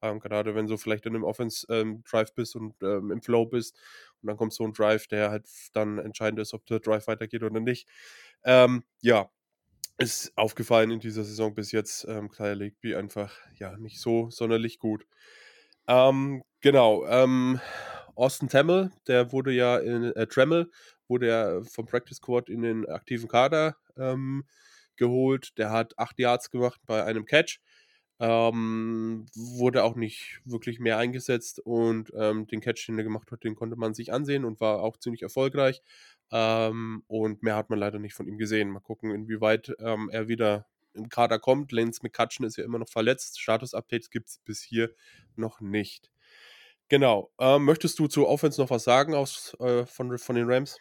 [0.02, 3.76] Ähm, gerade wenn du vielleicht in einem Offense-Drive ähm, bist und ähm, im Flow bist
[4.20, 7.42] und dann kommt so ein Drive, der halt dann entscheidend ist, ob der Drive weitergeht
[7.44, 7.88] oder nicht.
[8.44, 9.30] Ähm, ja,
[9.98, 12.04] ist aufgefallen in dieser Saison bis jetzt.
[12.08, 15.06] Ähm, Kyle Legby einfach ja nicht so sonderlich gut.
[15.87, 17.06] Ähm, genau.
[17.06, 17.61] Ähm,
[18.14, 20.70] Austin Temmel, der wurde ja in äh, Tremmel
[21.08, 24.44] wurde er vom Practice Squad in den aktiven Kader ähm,
[24.96, 25.56] geholt.
[25.58, 27.60] Der hat acht Yards gemacht bei einem Catch.
[28.20, 33.42] Ähm, wurde auch nicht wirklich mehr eingesetzt und ähm, den Catch, den er gemacht hat,
[33.42, 35.82] den konnte man sich ansehen und war auch ziemlich erfolgreich.
[36.30, 38.70] Ähm, und mehr hat man leider nicht von ihm gesehen.
[38.70, 41.72] Mal gucken, inwieweit ähm, er wieder im Kader kommt.
[41.72, 43.40] Lance McCutcheon ist ja immer noch verletzt.
[43.40, 44.94] Status-Updates gibt es bis hier
[45.34, 46.12] noch nicht.
[46.88, 47.32] Genau.
[47.38, 50.78] Ähm, möchtest du zu Offense noch was sagen aus, äh, von, von den Rams?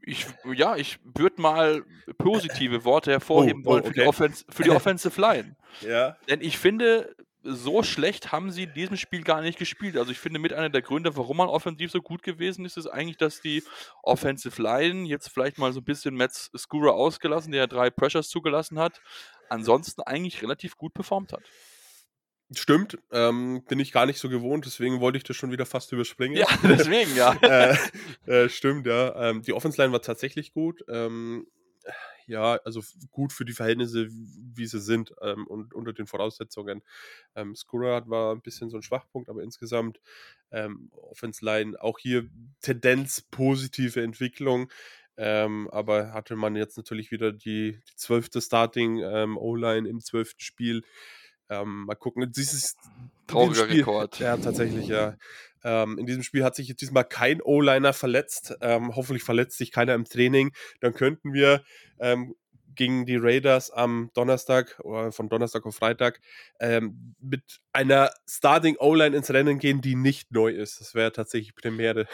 [0.00, 1.84] Ich, ja, ich würde mal
[2.18, 5.56] positive Worte hervorheben oh, oh, wollen für, die Offense, für die Offensive Line.
[5.80, 6.16] ja.
[6.28, 7.14] Denn ich finde,
[7.46, 9.96] so schlecht haben sie in diesem Spiel gar nicht gespielt.
[9.96, 12.86] Also ich finde, mit einer der Gründe, warum man offensiv so gut gewesen ist, ist
[12.86, 13.62] eigentlich, dass die
[14.02, 18.78] Offensive Line jetzt vielleicht mal so ein bisschen Matt Skura ausgelassen, der drei Pressures zugelassen
[18.78, 19.00] hat,
[19.48, 21.42] ansonsten eigentlich relativ gut performt hat.
[22.52, 25.90] Stimmt, ähm, bin ich gar nicht so gewohnt, deswegen wollte ich das schon wieder fast
[25.92, 26.36] überspringen.
[26.36, 27.32] Ja, deswegen, ja.
[27.42, 27.76] äh,
[28.26, 29.30] äh, stimmt, ja.
[29.30, 30.84] Ähm, die Offense Line war tatsächlich gut.
[30.88, 31.46] Ähm,
[32.26, 36.82] ja, also gut für die Verhältnisse, wie sie sind ähm, und unter den Voraussetzungen.
[37.34, 40.00] Ähm, Skura war ein bisschen so ein Schwachpunkt, aber insgesamt
[40.50, 42.28] ähm, Offense Line auch hier
[42.60, 44.70] Tendenz positive Entwicklung.
[45.16, 50.40] Ähm, aber hatte man jetzt natürlich wieder die, die zwölfte Starting ähm, O-Line im zwölften
[50.40, 50.82] Spiel.
[51.48, 52.30] Ähm, mal gucken.
[52.32, 52.76] Dieses
[53.26, 54.18] trauriger Spiel, Rekord.
[54.18, 55.16] Ja, tatsächlich, ja.
[55.64, 58.56] Ähm, in diesem Spiel hat sich jetzt diesmal kein O-Liner verletzt.
[58.60, 60.52] Ähm, hoffentlich verletzt sich keiner im Training.
[60.80, 61.62] Dann könnten wir
[61.98, 62.34] ähm,
[62.76, 66.20] gegen die Raiders am Donnerstag oder von Donnerstag auf Freitag
[66.60, 70.80] ähm, mit einer Starting O-Line ins Rennen gehen, die nicht neu ist.
[70.80, 72.06] Das wäre tatsächlich Premiere.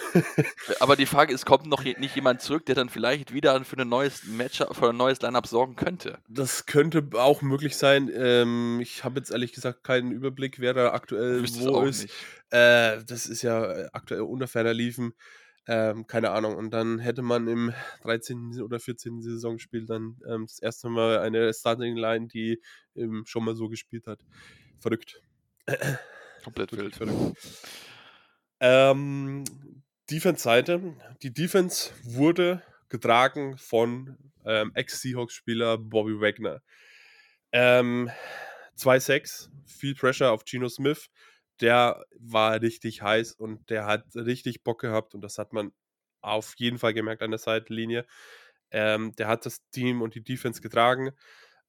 [0.80, 3.88] Aber die Frage ist, kommt noch nicht jemand zurück, der dann vielleicht wieder für ein
[3.88, 6.18] neues Match, für ein neues Lineup sorgen könnte?
[6.28, 8.10] Das könnte auch möglich sein.
[8.14, 12.04] Ähm, ich habe jetzt ehrlich gesagt keinen Überblick, wer da aktuell wo ist.
[12.50, 15.14] Äh, das ist ja aktuell unter ferner liefen.
[15.68, 16.56] Ähm, keine Ahnung.
[16.56, 17.72] Und dann hätte man im
[18.02, 18.60] 13.
[18.62, 19.22] oder 14.
[19.22, 22.60] Saisonspiel dann ähm, das erste Mal eine Starting Line, die
[22.96, 24.20] ähm, schon mal so gespielt hat.
[24.80, 25.22] Verrückt.
[26.42, 26.96] Komplett wild.
[26.96, 27.36] Verrückt.
[28.60, 29.44] Ähm,
[30.10, 30.96] Defense-Seite.
[31.22, 36.60] Die Defense wurde getragen von ähm, Ex-Seahawks-Spieler Bobby Wagner.
[37.52, 38.10] Ähm,
[38.78, 41.08] 2-6, viel Pressure auf Geno Smith
[41.62, 45.72] der war richtig heiß und der hat richtig Bock gehabt und das hat man
[46.20, 48.06] auf jeden Fall gemerkt an der Seitenlinie.
[48.70, 51.12] Ähm, der hat das Team und die Defense getragen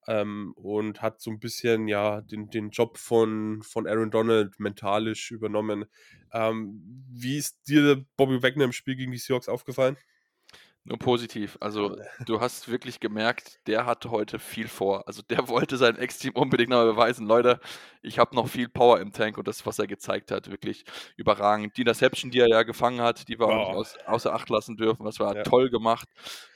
[0.07, 5.31] ähm, und hat so ein bisschen ja den, den Job von, von Aaron Donald mentalisch
[5.31, 5.85] übernommen.
[6.33, 9.97] Ähm, wie ist dir Bobby Wagner im Spiel gegen die Seahawks aufgefallen?
[10.85, 11.57] Nur positiv.
[11.61, 15.07] Also, du hast wirklich gemerkt, der hatte heute viel vor.
[15.07, 17.25] Also, der wollte sein Ex-Team unbedingt noch beweisen.
[17.25, 17.61] Leute,
[18.01, 20.83] ich habe noch viel Power im Tank und das, was er gezeigt hat, wirklich
[21.15, 21.77] überragend.
[21.77, 24.75] Die Interception, die er ja gefangen hat, die wir auch nicht aus, außer Acht lassen
[24.75, 25.05] dürfen.
[25.05, 25.43] Das war ja.
[25.43, 26.09] toll gemacht.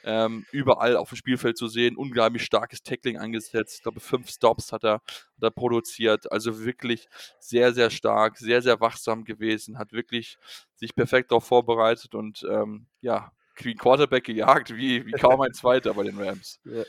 [0.03, 1.95] Ähm, überall auf dem Spielfeld zu sehen.
[1.95, 3.75] Unglaublich starkes Tackling eingesetzt.
[3.75, 5.03] Ich glaube, fünf Stops hat er, hat
[5.41, 6.29] er produziert.
[6.33, 7.07] Also wirklich
[7.39, 9.77] sehr, sehr stark, sehr, sehr wachsam gewesen.
[9.77, 10.37] Hat wirklich
[10.75, 13.31] sich perfekt darauf vorbereitet und ähm, ja,
[13.65, 16.59] wie Quarterback gejagt, wie, wie kaum ein zweiter bei den Rams.
[16.65, 16.83] Ja,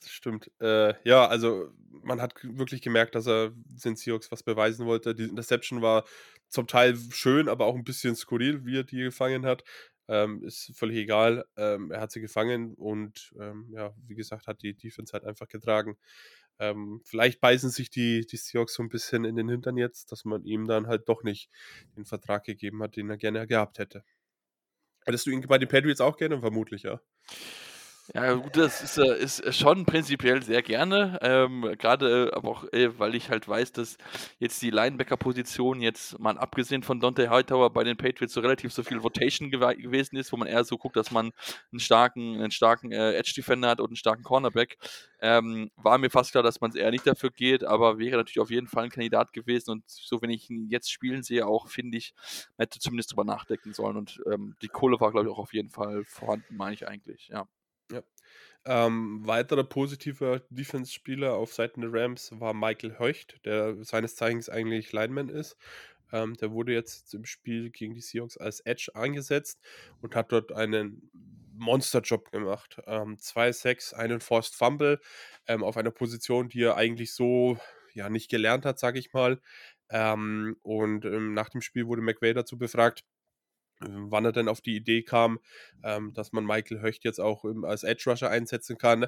[0.00, 0.50] das stimmt.
[0.60, 1.70] Äh, ja, also
[2.02, 3.52] man hat wirklich gemerkt, dass er
[3.84, 5.14] den Seahawks was beweisen wollte.
[5.14, 6.04] Die Interception war
[6.48, 9.64] zum Teil schön, aber auch ein bisschen skurril, wie er die gefangen hat.
[10.08, 11.44] Ähm, ist völlig egal.
[11.56, 15.48] Ähm, er hat sie gefangen und ähm, ja, wie gesagt, hat die Defense halt einfach
[15.48, 15.98] getragen.
[16.58, 20.24] Ähm, vielleicht beißen sich die, die Seahawks so ein bisschen in den Hintern jetzt, dass
[20.24, 21.50] man ihm dann halt doch nicht
[21.96, 24.02] den Vertrag gegeben hat, den er gerne gehabt hätte.
[25.08, 26.38] Hättest du ihn bei den Patriots auch gerne?
[26.38, 27.00] Vermutlich, ja.
[28.14, 31.18] Ja, gut, das ist, äh, ist schon prinzipiell sehr gerne.
[31.20, 33.98] Ähm, Gerade äh, aber auch, äh, weil ich halt weiß, dass
[34.38, 38.82] jetzt die Linebacker-Position jetzt mal abgesehen von Dante Hightower bei den Patriots so relativ so
[38.82, 41.32] viel Rotation gew gewesen ist, wo man eher so guckt, dass man
[41.70, 44.78] einen starken, einen starken äh, Edge-Defender hat und einen starken Cornerback.
[45.20, 48.40] Ähm, war mir fast klar, dass man es eher nicht dafür geht, aber wäre natürlich
[48.40, 49.70] auf jeden Fall ein Kandidat gewesen.
[49.70, 52.14] Und so, wenn ich ihn jetzt spielen sehe, auch finde ich,
[52.56, 53.98] hätte zumindest drüber nachdenken sollen.
[53.98, 57.28] Und ähm, die Kohle war, glaube ich, auch auf jeden Fall vorhanden, meine ich eigentlich,
[57.28, 57.46] ja.
[58.64, 64.92] Ähm, weiterer positiver Defense-Spieler auf Seiten der Rams war Michael Höcht, der seines Zeichens eigentlich
[64.92, 65.56] Lineman ist.
[66.12, 69.60] Ähm, der wurde jetzt im Spiel gegen die Seahawks als Edge eingesetzt
[70.00, 71.10] und hat dort einen
[71.54, 72.80] Monsterjob gemacht.
[72.86, 75.00] Ähm, 2-6, einen Forced Fumble
[75.46, 77.58] ähm, auf einer Position, die er eigentlich so
[77.94, 79.40] ja nicht gelernt hat, sage ich mal.
[79.90, 83.04] Ähm, und ähm, nach dem Spiel wurde McVay dazu befragt,
[83.80, 85.38] wann er denn auf die Idee kam,
[85.82, 89.06] ähm, dass man Michael Höcht jetzt auch ähm, als Edge Rusher einsetzen kann.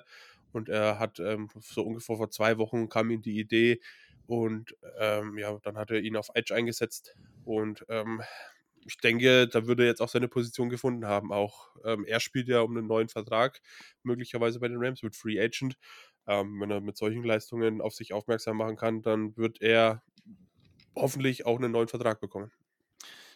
[0.53, 3.81] Und er hat ähm, so ungefähr vor zwei Wochen kam ihm die Idee
[4.27, 8.23] und ähm, ja, dann hat er ihn auf Edge eingesetzt und ähm,
[8.87, 11.33] ich denke, da würde er jetzt auch seine Position gefunden haben.
[11.33, 13.61] Auch ähm, er spielt ja um einen neuen Vertrag,
[14.03, 15.77] möglicherweise bei den Rams, wird Free Agent.
[16.25, 20.03] wenn er mit solchen Leistungen auf sich aufmerksam machen kann, dann wird er
[20.97, 22.53] hoffentlich auch einen neuen Vertrag bekommen.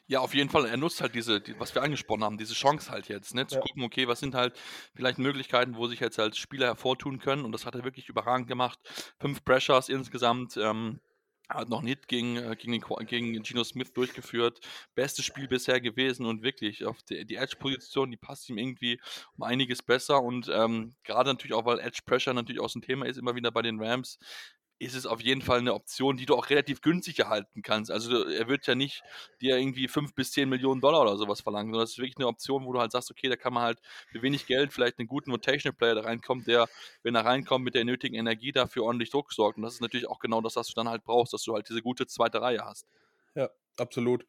[0.07, 0.67] Ja, auf jeden Fall.
[0.67, 3.47] Er nutzt halt diese, die, was wir angesprochen haben, diese Chance halt jetzt, ne?
[3.47, 3.61] Zu ja.
[3.63, 4.59] gucken, okay, was sind halt
[4.95, 7.45] vielleicht Möglichkeiten, wo sich jetzt als Spieler hervortun können.
[7.45, 8.79] Und das hat er wirklich überragend gemacht.
[9.19, 10.57] Fünf Pressures insgesamt.
[10.59, 11.01] Ähm,
[11.49, 14.61] hat noch nicht gegen, äh, gegen, den, gegen Geno Smith durchgeführt.
[14.95, 19.01] Bestes Spiel bisher gewesen und wirklich auf die, die Edge-Position, die passt ihm irgendwie
[19.37, 23.07] um einiges besser und ähm, gerade natürlich auch, weil Edge Pressure natürlich auch ein Thema
[23.07, 24.19] ist, immer wieder bei den Rams,
[24.79, 27.91] ist es auf jeden Fall eine Option, die du auch relativ günstig erhalten kannst.
[27.91, 29.03] Also er wird ja nicht
[29.41, 32.27] dir irgendwie 5 bis 10 Millionen Dollar oder sowas verlangen, sondern es ist wirklich eine
[32.27, 35.09] Option, wo du halt sagst, okay, da kann man halt für wenig Geld vielleicht einen
[35.09, 36.69] guten Rotational Player da reinkommt, der,
[37.03, 39.57] wenn er reinkommt, mit der nötigen Energie dafür ordentlich Druck sorgt.
[39.59, 41.69] Und das ist natürlich auch genau das, was du dann halt brauchst, dass du halt
[41.69, 42.87] diese gute zweite Reihe hast.
[43.35, 44.27] Ja, absolut.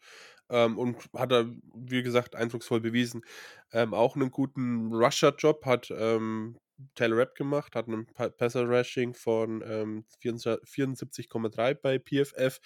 [0.49, 3.23] Ähm, und hat er, wie gesagt, eindrucksvoll bewiesen.
[3.71, 6.57] Ähm, auch einen guten Rusher-Job hat ähm,
[6.95, 12.59] Taylor Rapp gemacht, hat einen Passer Rashing von ähm, 74,3 bei PFF.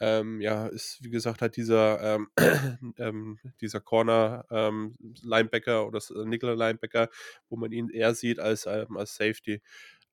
[0.00, 2.28] Ähm, ja, ist wie gesagt halt dieser, ähm,
[2.98, 7.08] ähm, dieser Corner ähm, Linebacker oder Nickel Linebacker,
[7.48, 9.62] wo man ihn eher sieht als, ähm, als Safety.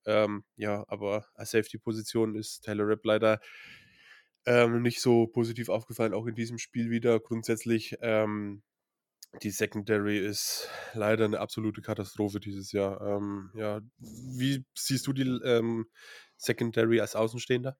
[0.05, 3.39] ja, aber als Safety-Position ist Taylor Rapp leider
[4.45, 7.21] nicht so positiv aufgefallen, auch in diesem Spiel wieder.
[7.21, 7.97] Grundsätzlich
[9.41, 13.01] die Secondary ist leider eine absolute Katastrophe dieses Jahr.
[13.01, 15.87] Ähm, ja, wie siehst du die ähm,
[16.37, 17.77] Secondary als Außenstehender?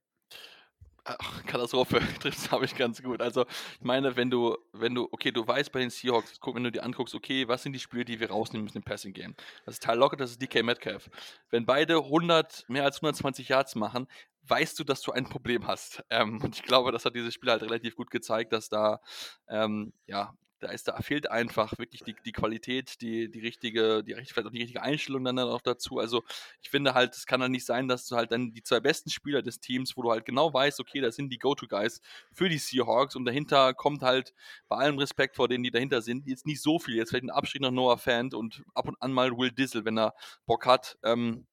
[1.06, 3.22] Ach, Katastrophe trifft habe ich ganz gut.
[3.22, 3.46] Also,
[3.78, 6.72] ich meine, wenn du, wenn du, okay, du weißt bei den Seahawks, guck, wenn du
[6.72, 9.36] dir anguckst, okay, was sind die Spiele, die wir rausnehmen müssen im Passing Game?
[9.66, 11.10] Das ist Tyler Lockett, das ist DK Metcalf.
[11.50, 14.08] Wenn beide 100, mehr als 120 Yards machen,
[14.44, 16.04] weißt du, dass du ein Problem hast.
[16.10, 19.02] Ähm, und ich glaube, das hat dieses Spiel halt relativ gut gezeigt, dass da,
[19.50, 24.14] ähm, ja, da ist da fehlt einfach wirklich die, die Qualität, die, die richtige, die
[24.14, 26.00] vielleicht auch die richtige Einstellung dann, auch dazu.
[26.00, 26.24] Also
[26.62, 29.10] ich finde halt, es kann dann nicht sein, dass du halt dann die zwei besten
[29.10, 32.58] Spieler des Teams, wo du halt genau weißt, okay, das sind die Go-To-Guys für die
[32.58, 34.34] Seahawks und dahinter kommt halt
[34.68, 36.96] bei allem Respekt vor denen, die dahinter sind, jetzt nicht so viel.
[36.96, 39.98] Jetzt vielleicht ein Abschied nach Noah Fant und ab und an mal Will Dizzle, wenn
[39.98, 40.14] er
[40.46, 40.98] Bock hat.
[41.04, 41.46] Ähm,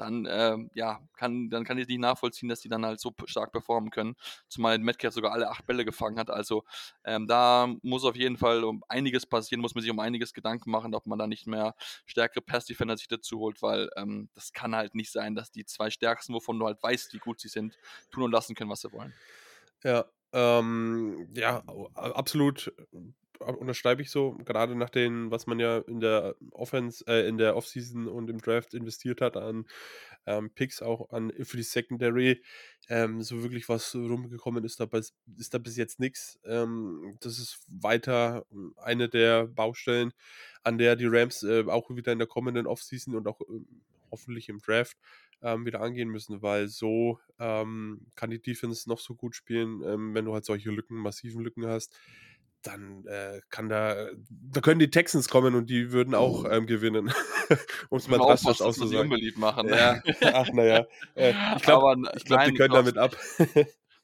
[0.00, 3.52] dann, äh, ja, kann, dann kann ich nicht nachvollziehen, dass die dann halt so stark
[3.52, 4.16] performen können.
[4.48, 6.30] Zumal Metcalf sogar alle acht Bälle gefangen hat.
[6.30, 6.64] Also
[7.04, 10.70] ähm, da muss auf jeden Fall um einiges passieren, muss man sich um einiges Gedanken
[10.70, 11.74] machen, ob man da nicht mehr
[12.06, 15.90] stärkere Pass-Defender sich dazu holt, weil ähm, das kann halt nicht sein, dass die zwei
[15.90, 17.78] Stärksten, wovon du halt weißt, wie gut sie sind,
[18.10, 19.12] tun und lassen können, was sie wollen.
[19.84, 21.62] Ja, ähm, ja,
[21.94, 22.72] absolut
[23.40, 27.56] unterschreibe ich so, gerade nach dem, was man ja in der Offense, äh, in der
[27.56, 29.66] Offseason und im Draft investiert hat an
[30.26, 32.42] ähm, Picks, auch an für die Secondary,
[32.88, 34.88] ähm, so wirklich was rumgekommen ist, da
[35.38, 36.38] ist da bis jetzt nichts.
[36.44, 38.44] Ähm, das ist weiter
[38.76, 40.12] eine der Baustellen,
[40.62, 43.60] an der die Rams äh, auch wieder in der kommenden Offseason und auch äh,
[44.10, 44.96] hoffentlich im Draft
[45.42, 50.14] ähm, wieder angehen müssen, weil so ähm, kann die Defense noch so gut spielen, ähm,
[50.14, 51.98] wenn du halt solche Lücken, massiven Lücken hast
[52.62, 57.12] dann äh, kann da, da können die Texans kommen und die würden auch ähm, gewinnen,
[57.88, 59.32] um es mal drastisch auszusagen.
[59.36, 59.66] machen.
[59.66, 59.76] Ne?
[59.76, 60.02] Ja,
[60.34, 60.86] ach naja.
[61.14, 63.16] Äh, ich glaube, glaub, die können damit ab.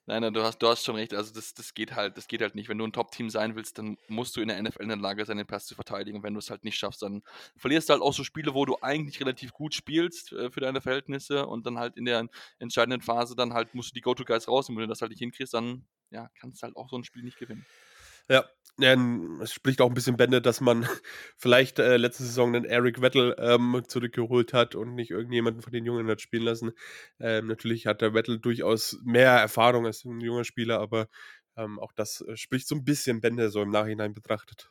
[0.09, 1.13] Nein, nein, du hast, du hast schon recht.
[1.15, 2.69] Also das, das geht halt, das geht halt nicht.
[2.69, 5.25] Wenn du ein Top-Team sein willst, dann musst du in der NFL in der Lage
[5.25, 6.19] sein, den Pass zu verteidigen.
[6.19, 7.25] Und wenn du es halt nicht schaffst, dann
[7.57, 10.81] verlierst du halt auch so Spiele, wo du eigentlich relativ gut spielst äh, für deine
[10.81, 12.29] Verhältnisse und dann halt in der
[12.61, 14.81] entscheidenden Phase dann halt musst du die Go-To-Guys rausnehmen.
[14.81, 17.25] Wenn du das halt nicht hinkriegst, dann ja, kannst du halt auch so ein Spiel
[17.25, 17.67] nicht gewinnen.
[18.29, 18.45] Ja,
[18.79, 18.95] ja,
[19.41, 20.87] es spricht auch ein bisschen Bände, dass man
[21.39, 25.87] vielleicht äh, letzte Saison den Eric Vettel ähm, zurückgeholt hat und nicht irgendjemanden von den
[25.87, 26.73] Jungen hat spielen lassen.
[27.19, 31.09] Ähm, natürlich hat der Vettel durchaus mehr Erfahrung als ein junger Spieler, aber
[31.57, 34.71] ähm, auch das äh, spricht so ein bisschen Bände so im Nachhinein betrachtet.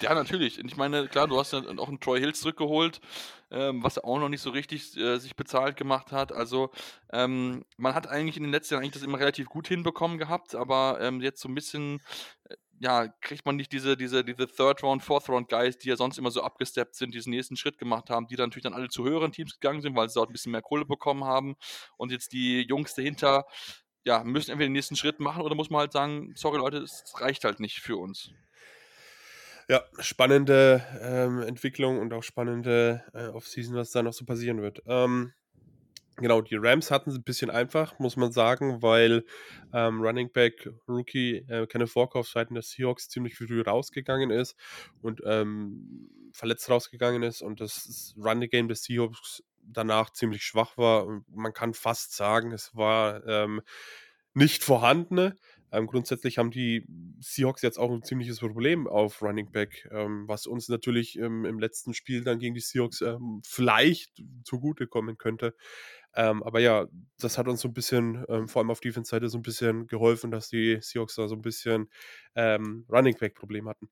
[0.00, 0.58] Ja, natürlich.
[0.58, 3.00] Ich meine, klar, du hast ja auch einen Troy Hills zurückgeholt,
[3.50, 6.30] ähm, was auch noch nicht so richtig äh, sich bezahlt gemacht hat.
[6.32, 6.70] Also
[7.12, 10.54] ähm, man hat eigentlich in den letzten Jahren eigentlich das immer relativ gut hinbekommen gehabt,
[10.54, 12.00] aber ähm, jetzt so ein bisschen,
[12.44, 15.96] äh, ja, kriegt man nicht diese, diese, diese Third Round, Fourth Round Guys, die ja
[15.96, 18.88] sonst immer so abgesteppt sind, diesen nächsten Schritt gemacht haben, die dann natürlich dann alle
[18.88, 21.56] zu höheren Teams gegangen sind, weil sie dort ein bisschen mehr Kohle bekommen haben.
[21.96, 23.46] Und jetzt die Jungs dahinter,
[24.04, 27.02] ja, müssen entweder den nächsten Schritt machen oder muss man halt sagen, sorry Leute, es
[27.16, 28.30] reicht halt nicht für uns.
[29.70, 34.82] Ja, spannende ähm, Entwicklung und auch spannende äh, Offseason, was da noch so passieren wird.
[34.86, 35.34] Ähm,
[36.16, 39.26] genau, die Rams hatten es ein bisschen einfach, muss man sagen, weil
[39.74, 44.56] ähm, Running Back Rookie äh, Kenneth Walker der Seahawks ziemlich früh rausgegangen ist
[45.02, 51.22] und ähm, verletzt rausgegangen ist und das Running Game des Seahawks danach ziemlich schwach war.
[51.28, 53.60] Man kann fast sagen, es war ähm,
[54.32, 55.34] nicht vorhanden.
[55.72, 56.86] Ähm, grundsätzlich haben die
[57.20, 61.58] Seahawks jetzt auch ein ziemliches Problem auf Running Back, ähm, was uns natürlich ähm, im
[61.58, 65.54] letzten Spiel dann gegen die Seahawks ähm, vielleicht zugutekommen könnte.
[66.14, 66.86] Ähm, aber ja,
[67.20, 70.30] das hat uns so ein bisschen, ähm, vor allem auf Defense-Seite, so ein bisschen geholfen,
[70.30, 71.88] dass die Seahawks da so ein bisschen
[72.36, 73.88] Running Back-Problem hatten.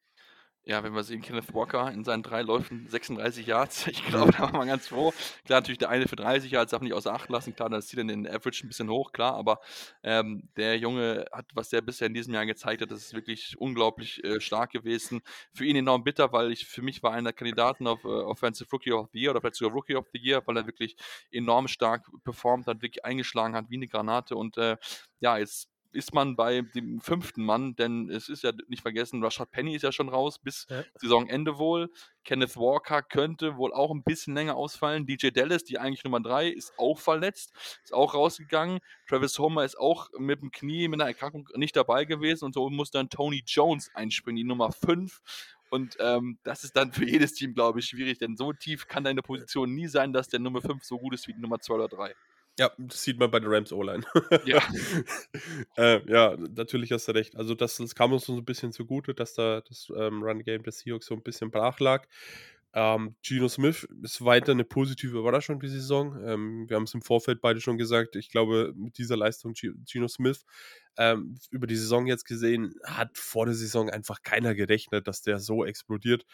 [0.68, 4.40] Ja, wenn wir sehen, Kenneth Walker in seinen drei Läufen 36 Yards, ich glaube, da
[4.40, 5.14] war man ganz froh.
[5.44, 7.54] Klar, natürlich der eine für 30 Yards darf nicht außer Acht lassen.
[7.54, 9.60] Klar, das zieht dann den Average ein bisschen hoch, klar, aber
[10.02, 13.56] ähm, der Junge hat, was der bisher in diesem Jahr gezeigt hat, das ist wirklich
[13.58, 15.20] unglaublich äh, stark gewesen.
[15.54, 18.68] Für ihn enorm bitter, weil ich für mich war einer der Kandidaten auf äh, Offensive
[18.72, 20.96] Rookie of the Year oder vielleicht sogar Rookie of the Year, weil er wirklich
[21.30, 24.76] enorm stark performt hat, wirklich eingeschlagen hat wie eine Granate und äh,
[25.20, 29.50] ja, jetzt ist man bei dem fünften Mann, denn es ist ja nicht vergessen, Rashad
[29.50, 30.84] Penny ist ja schon raus bis ja.
[30.94, 31.90] Saisonende wohl.
[32.24, 35.06] Kenneth Walker könnte wohl auch ein bisschen länger ausfallen.
[35.06, 38.80] DJ Dallas, die eigentlich Nummer drei, ist auch verletzt, ist auch rausgegangen.
[39.08, 42.68] Travis Homer ist auch mit dem Knie, mit einer Erkrankung nicht dabei gewesen und so
[42.68, 45.20] muss dann Tony Jones einspringen, die Nummer fünf.
[45.70, 49.04] Und ähm, das ist dann für jedes Team, glaube ich, schwierig, denn so tief kann
[49.04, 51.74] deine Position nie sein, dass der Nummer 5 so gut ist wie die Nummer 2
[51.74, 52.14] oder 3.
[52.58, 54.04] Ja, das sieht man bei der Rams O-Line.
[54.46, 54.62] Ja.
[55.76, 57.36] äh, ja, natürlich hast du recht.
[57.36, 60.78] Also, das, das kam uns so ein bisschen zugute, dass da das ähm, Run-Game des
[60.78, 62.06] Seahawks so ein bisschen brach lag.
[62.72, 66.22] Ähm, Geno Smith ist weiter eine positive Überraschung die Saison.
[66.26, 68.16] Ähm, wir haben es im Vorfeld beide schon gesagt.
[68.16, 70.44] Ich glaube, mit dieser Leistung Geno Smith
[70.98, 75.38] ähm, über die Saison jetzt gesehen, hat vor der Saison einfach keiner gerechnet, dass der
[75.38, 76.26] so explodiert.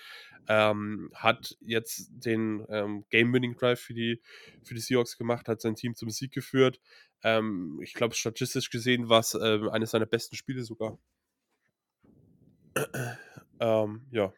[0.48, 4.20] Ähm, hat jetzt den ähm, Game-Winning-Drive für die,
[4.64, 6.81] für die Seahawks gemacht, hat sein Team zum Sieg geführt.
[7.22, 10.98] Ähm, ich glaube, statistisch gesehen war es äh, eines seiner besten Spiele sogar.
[13.61, 14.33] ähm, ja.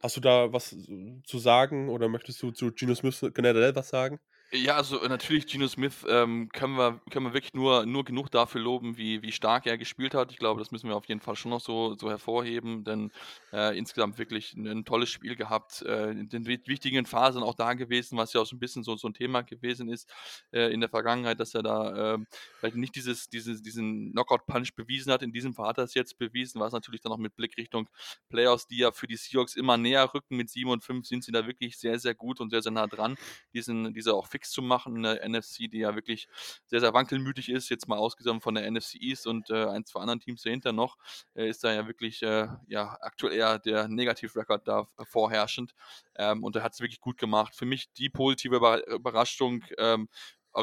[0.00, 0.76] Hast du da was
[1.24, 4.20] zu sagen oder möchtest du zu Gino Smith generell was sagen?
[4.52, 8.30] Ja, also äh, natürlich Geno Smith ähm, können wir können wir wirklich nur nur genug
[8.30, 10.30] dafür loben, wie wie stark er gespielt hat.
[10.32, 13.10] Ich glaube, das müssen wir auf jeden Fall schon noch so so hervorheben, denn,
[13.52, 17.52] äh, insgesamt wirklich ein 'n tolles Spiel gehabt, äh, in den wi wichtigen Phasen auch
[17.54, 20.10] da gewesen, was ja auch so ein bisschen so so 'n Thema gewesen ist,
[20.50, 25.12] äh, in der Vergangenheit, dass er da, ähm, vielleicht nicht dieses dieses diesen Knockout-Punch bewiesen
[25.12, 25.22] hat.
[25.22, 27.90] In diesem Fall hat er es jetzt bewiesen, was natürlich dann auch mit Blick Richtung
[28.30, 30.36] Playoffs, die ja für die Seahawks immer näher rücken.
[30.38, 32.86] Mit 7 und 5 sind sie da wirklich sehr, sehr gut und sehr, sehr nah
[32.86, 33.16] dran,
[33.52, 36.28] diesen diese auch fix zu machen in der NFC, die ja wirklich
[36.66, 40.00] sehr, sehr wankelmütig ist, jetzt mal ausgenommen von der NFC East und äh, ein, zwei
[40.00, 40.96] anderen Teams dahinter noch,
[41.34, 45.74] äh, ist da ja wirklich äh, ja, aktuell eher der Negativ-Record da vorherrschend.
[46.16, 47.54] Ähm, und er hat es wirklich gut gemacht.
[47.54, 48.56] Für mich die positive
[48.88, 50.08] Überraschung, ähm,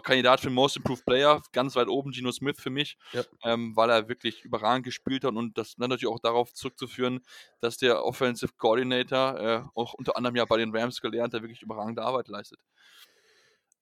[0.02, 3.24] Kandidat für Most Improved Player, ganz weit oben Geno Smith für mich, ja.
[3.44, 7.22] ähm, weil er wirklich überragend gespielt hat und das dann natürlich auch darauf zurückzuführen,
[7.62, 11.62] dass der Offensive Coordinator, äh, auch unter anderem ja bei den Rams gelernt, der wirklich
[11.62, 12.60] überragende Arbeit leistet.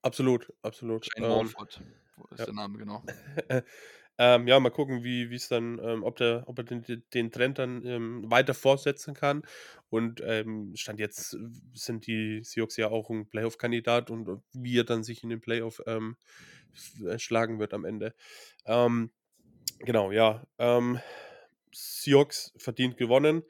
[0.03, 1.05] Absolut, absolut.
[1.05, 1.81] Shane ähm, Walford
[2.31, 2.45] ist ja.
[2.45, 3.03] der Name, genau.
[4.17, 7.57] ähm, ja, mal gucken, wie es dann, ähm, ob, der, ob er den, den Trend
[7.57, 9.43] dann ähm, weiter fortsetzen kann.
[9.89, 11.37] Und ähm, Stand jetzt
[11.73, 15.81] sind die Seahawks ja auch ein Playoff-Kandidat und wie er dann sich in den Playoff
[15.87, 16.17] ähm,
[17.05, 18.13] äh, schlagen wird am Ende.
[18.65, 20.45] Genau, ja.
[21.71, 23.43] Seahawks verdient gewonnen.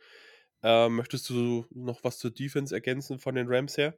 [0.61, 3.97] Möchtest du noch was zur Defense ergänzen von den Rams her?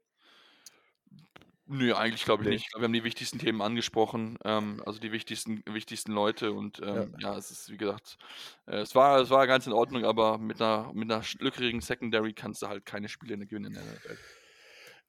[1.68, 2.52] Nö, eigentlich glaube ich Ne.
[2.52, 2.62] nicht.
[2.66, 6.80] Ich glaube, wir haben die wichtigsten Themen angesprochen, ähm, also die wichtigsten wichtigsten Leute und,
[6.92, 7.06] Ja.
[7.06, 8.18] ähm, ja, es ist wie gesagt
[8.68, 12.34] äh, es war es war ganz in Ordnung, aber mit einer mit 'ner schlüpfrigen Secondary
[12.34, 14.20] kannst du halt keine Spiele gewinnen in der NFL.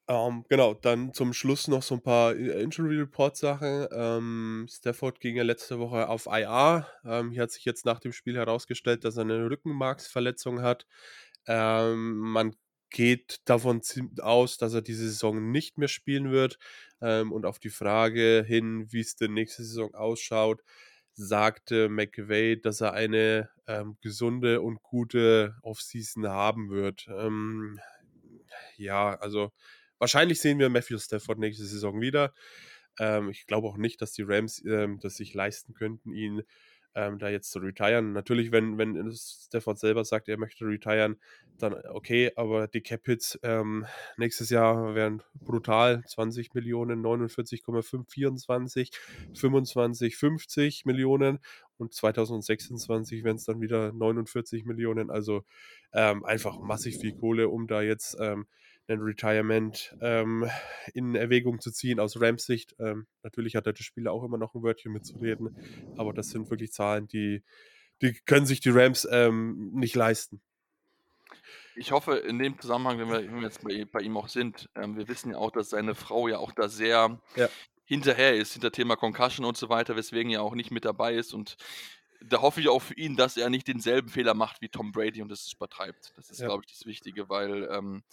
[0.09, 3.87] Ähm, genau, dann zum Schluss noch so ein paar äh, Injury Report Sachen.
[3.91, 6.87] Ähm, Stafford ging ja letzte Woche auf IR.
[7.03, 10.85] Ähm, hier hat sich jetzt nach dem Spiel herausgestellt, dass er eine Rückenmarksverletzung hat.
[11.45, 12.55] Ähm, man
[12.89, 13.81] geht davon
[14.19, 16.57] aus, dass er diese Saison nicht mehr spielen wird.
[17.01, 20.63] Ähm, und auf die Frage hin, wie es denn nächste Saison ausschaut,
[21.13, 27.07] sagte McVay, dass er eine ähm, gesunde und gute Offseason haben wird.
[27.09, 27.79] Ähm,
[28.77, 29.51] ja, also
[29.97, 32.33] wahrscheinlich sehen wir Matthew Stafford nächste Saison wieder.
[32.99, 36.43] Ähm, ich glaube auch nicht, dass die Rams ähm, das sich leisten könnten, ihn
[36.97, 38.11] ähm, da jetzt zu retiren.
[38.11, 41.17] Natürlich, wenn, wenn Stafford selber sagt, er möchte retiren,
[41.59, 43.85] dann okay, aber die Cap-Hits ähm,
[44.17, 46.03] nächstes Jahr wären brutal.
[46.07, 48.91] 20 Millionen, 49,5, 24,
[49.35, 51.39] 25, 50 Millionen
[51.77, 55.11] und 2026 wären es dann wieder 49 Millionen.
[55.11, 55.43] Also
[55.93, 58.47] ähm, einfach massig viel Kohle, um da jetzt ähm,
[58.87, 60.49] ein Retirement ähm,
[60.93, 62.75] in Erwägung zu ziehen aus Rams Sicht.
[62.79, 65.55] Ähm, natürlich hat der Spieler auch immer noch ein Wörtchen mitzureden,
[65.97, 67.43] aber das sind wirklich Zahlen, die,
[68.01, 70.41] die können sich die Rams ähm, nicht leisten.
[71.75, 74.69] Ich hoffe, in dem Zusammenhang, wenn wir, wenn wir jetzt bei, bei, ihm auch sind,
[74.75, 77.49] ähm, wir wissen ja auch, dass seine Frau ja auch da sehr ja.
[77.83, 81.33] hinterher ist, hinter Thema Concussion und so weiter, weswegen er auch nicht mit dabei ist
[81.33, 81.57] und
[82.21, 85.21] da hoffe ich auch für ihn, dass er nicht denselben Fehler macht wie Tom Brady
[85.21, 86.13] und das übertreibt.
[86.15, 86.47] Das ist, ja.
[86.47, 88.03] glaube ich, das Wichtige, weil ähm,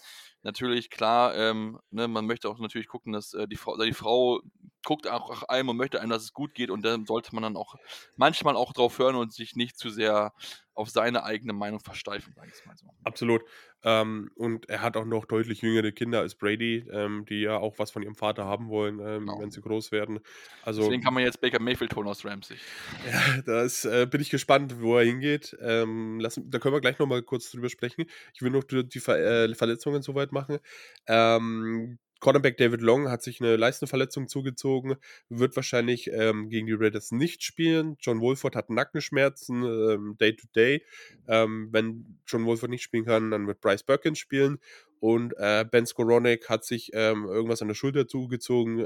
[0.45, 4.41] natürlich, klar, ähm, ne, man möchte auch natürlich gucken, dass äh, die, Frau, die Frau
[4.85, 7.57] guckt auch einem und möchte einem, dass es gut geht und dann sollte man dann
[7.57, 7.75] auch
[8.15, 10.31] manchmal auch drauf hören und sich nicht zu sehr
[10.75, 12.87] auf seine eigene Meinung versteifen, sage ich mal so.
[13.03, 13.43] Absolut.
[13.83, 17.79] Ähm, und er hat auch noch deutlich jüngere Kinder als Brady, ähm, die ja auch
[17.79, 19.39] was von ihrem Vater haben wollen, ähm, genau.
[19.39, 20.19] wenn sie groß werden.
[20.63, 22.57] Also, Deswegen kann man jetzt Baker Mayfield holen aus Ramsey.
[23.05, 25.55] Ja, da äh, bin ich gespannt, wo er hingeht.
[25.61, 28.05] Ähm, lassen, da können wir gleich nochmal kurz drüber sprechen.
[28.33, 30.59] Ich will noch die, die Ver äh, Verletzungen soweit machen.
[31.07, 34.95] Ähm, Cornerback David Long hat sich eine Leistenverletzung zugezogen,
[35.29, 37.97] wird wahrscheinlich ähm, gegen die Raiders nicht spielen.
[37.99, 40.83] John Wolford hat Nackenschmerzen, ähm, Day to Day.
[41.27, 44.59] Ähm, wenn John Wolford nicht spielen kann, dann wird Bryce Perkins spielen.
[44.99, 48.83] Und äh, Ben Skoronek hat sich ähm, irgendwas an der Schulter zugezogen.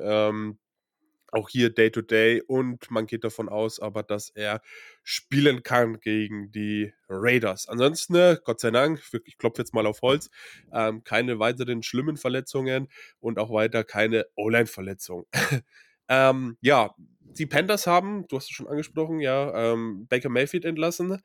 [1.31, 4.61] Auch hier Day-to-Day -Day und man geht davon aus, aber dass er
[5.03, 7.67] spielen kann gegen die Raiders.
[7.67, 10.29] Ansonsten, ne, Gott sei Dank, ich klopfe jetzt mal auf Holz,
[10.71, 12.87] ähm, keine weiteren schlimmen Verletzungen
[13.19, 15.25] und auch weiter keine O-Line-Verletzung.
[16.09, 16.95] ähm, ja,
[17.37, 21.21] die Panthers haben, du hast es schon angesprochen, ja, ähm, Baker Mayfield entlassen.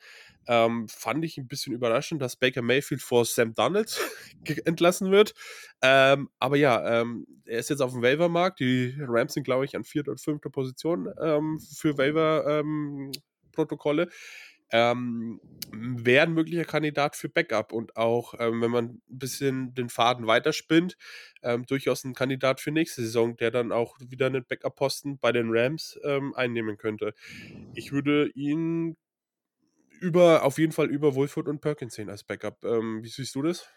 [0.47, 3.99] Ähm, fand ich ein bisschen überraschend, dass Baker Mayfield vor Sam Donald
[4.65, 5.35] entlassen wird.
[5.83, 8.61] Ähm, aber ja, ähm, er ist jetzt auf dem Waiver-Markt.
[8.61, 12.63] Die Rams sind, glaube ich, an vierter und fünfter Position ähm, für Waiver.
[14.75, 15.41] Ähm,
[15.73, 20.27] wäre ein möglicher Kandidat für Backup und auch, ähm, wenn man ein bisschen den Faden
[20.27, 20.97] weiterspinnt,
[21.43, 25.47] ähm, durchaus ein Kandidat für nächste Saison, der dann auch wieder einen Backup-Posten bei den
[25.51, 27.15] Rams ähm, einnehmen könnte.
[27.75, 28.97] Ich würde ihn
[30.01, 32.65] über, auf jeden Fall über Wolford und Perkins sehen als Backup.
[32.65, 33.69] Ähm, wie siehst du das?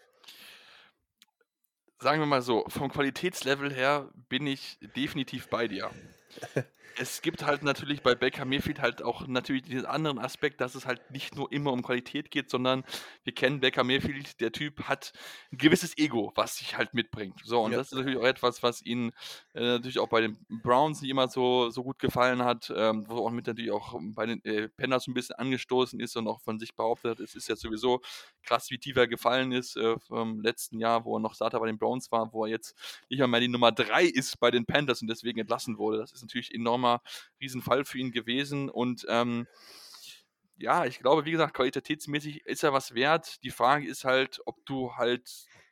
[2.00, 5.92] Sagen wir mal so, vom Qualitätslevel her bin ich definitiv bei dir.
[6.98, 10.86] es gibt halt natürlich bei Baker Mayfield halt auch natürlich diesen anderen Aspekt, dass es
[10.86, 12.84] halt nicht nur immer um Qualität geht, sondern
[13.24, 15.14] wir kennen Baker Mayfield, der Typ hat
[15.52, 17.42] ein gewisses Ego, was sich halt mitbringt.
[17.44, 17.78] So, und ja.
[17.78, 19.12] das ist natürlich auch etwas, was ihn
[19.54, 23.26] äh, natürlich auch bei den Browns nicht immer so, so gut gefallen hat, ähm, wo
[23.26, 26.60] auch mit natürlich auch bei den äh, Panthers ein bisschen angestoßen ist und auch von
[26.60, 28.02] sich behauptet hat, es ist ja sowieso
[28.44, 31.68] krass, wie tief er gefallen ist äh, vom letzten Jahr, wo er noch Starter bei
[31.68, 32.76] den Browns war, wo er jetzt
[33.10, 36.00] nicht einmal die Nummer 3 ist bei den Panthers und deswegen entlassen wurde.
[36.00, 37.02] Das ist natürlich enormer enormer
[37.42, 38.70] Riesenfall für ihn gewesen.
[38.70, 39.48] Und ähm,
[40.58, 43.44] ja, ich glaube, wie gesagt, qualitätsmäßig ist er was wert.
[43.44, 45.30] Die Frage ist halt, ob du halt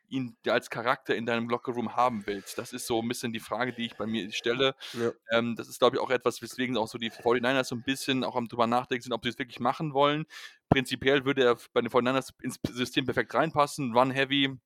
[0.08, 2.58] ihn als Charakter in deinem Lockerroom haben willst.
[2.58, 4.76] Das ist so ein bisschen die Frage, die ich bei mir stelle.
[4.92, 5.10] Ja.
[5.32, 8.22] Ähm, das ist, glaube ich, auch etwas, weswegen auch so die 49ers so ein bisschen
[8.22, 10.26] auch am drüber nachdenken sind, ob sie es wirklich machen wollen.
[10.68, 13.96] Prinzipiell würde er bei den 49ers ins System perfekt reinpassen.
[13.96, 14.56] Run Heavy,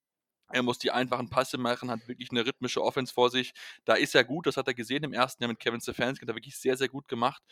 [0.52, 3.52] er muss die einfachen Passe machen, hat wirklich eine rhythmische Offense vor sich.
[3.84, 6.28] Da ist er gut, das hat er gesehen im ersten Jahr mit Kevin Stefanski, hat
[6.28, 7.42] er wirklich sehr, sehr gut gemacht.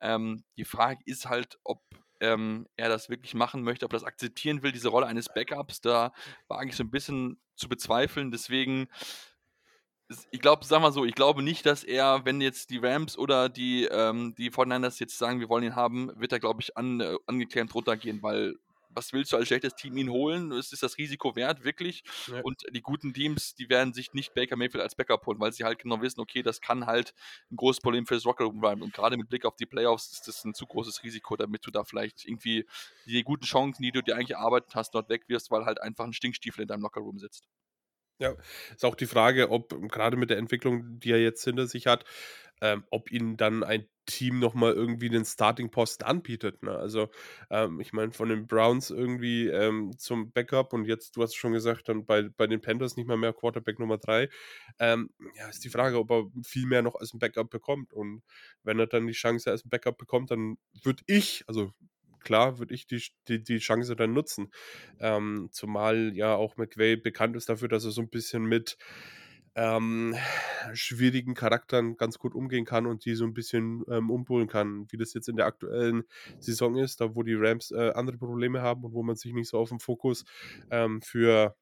[0.00, 1.82] Ähm, die Frage ist halt, ob
[2.20, 5.80] ähm, er das wirklich machen möchte, ob er das akzeptieren will, diese Rolle eines Backups.
[5.80, 6.12] Da
[6.48, 8.30] war eigentlich so ein bisschen zu bezweifeln.
[8.30, 8.88] Deswegen,
[10.30, 13.48] ich glaube, sagen wir so, ich glaube nicht, dass er, wenn jetzt die Rams oder
[13.48, 17.00] die, ähm, die 49ers jetzt sagen, wir wollen ihn haben, wird er, glaube ich, an,
[17.00, 18.56] äh, angeklemmt runtergehen, weil
[18.94, 20.52] was willst du als schlechtes Team ihn holen?
[20.52, 22.04] Es ist das Risiko wert, wirklich.
[22.26, 22.40] Ja.
[22.42, 25.64] Und die guten Teams, die werden sich nicht Baker Mayfield als Backup holen, weil sie
[25.64, 27.14] halt genau wissen, okay, das kann halt
[27.50, 28.82] ein großes Problem für das Rocker Room bleiben.
[28.82, 31.70] Und gerade mit Blick auf die Playoffs ist das ein zu großes Risiko, damit du
[31.70, 32.66] da vielleicht irgendwie
[33.06, 36.04] die guten Chancen, die du dir eigentlich erarbeitet hast, dort weg wirst, weil halt einfach
[36.04, 37.46] ein Stinkstiefel in deinem Locker Room sitzt.
[38.20, 38.36] Ja,
[38.70, 42.04] ist auch die Frage, ob gerade mit der Entwicklung, die er jetzt hinter sich hat,
[42.60, 46.62] ähm, ob ihn dann ein Team nochmal irgendwie den Starting-Posten anbietet.
[46.62, 46.72] Ne?
[46.76, 47.08] Also,
[47.50, 51.52] ähm, ich meine, von den Browns irgendwie ähm, zum Backup und jetzt, du hast schon
[51.52, 54.28] gesagt, dann bei, bei den Panthers nicht mal mehr Quarterback Nummer 3.
[54.78, 57.92] Ähm, ja, ist die Frage, ob er viel mehr noch als ein Backup bekommt.
[57.92, 58.22] Und
[58.62, 61.72] wenn er dann die Chance als ein Backup bekommt, dann würde ich, also
[62.24, 64.50] klar, würde ich die, die, die Chance dann nutzen.
[64.98, 68.76] Ähm, zumal ja auch McVay bekannt ist dafür, dass er so ein bisschen mit
[69.56, 70.16] ähm,
[70.72, 74.96] schwierigen Charakteren ganz gut umgehen kann und die so ein bisschen ähm, umpolen kann, wie
[74.96, 76.04] das jetzt in der aktuellen
[76.40, 79.48] Saison ist, da wo die Rams äh, andere Probleme haben und wo man sich nicht
[79.48, 80.24] so auf den Fokus
[80.70, 81.56] ähm, für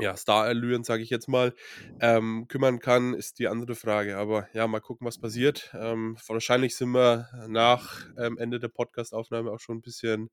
[0.00, 1.54] ja, Star-Allüren, sage ich jetzt mal,
[2.00, 4.16] ähm, kümmern kann, ist die andere Frage.
[4.16, 5.70] Aber ja, mal gucken, was passiert.
[5.74, 10.30] Ähm, wahrscheinlich sind wir nach ähm, Ende der Podcast-Aufnahme auch schon ein bisschen,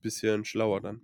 [0.00, 1.00] bisschen schlauer dann.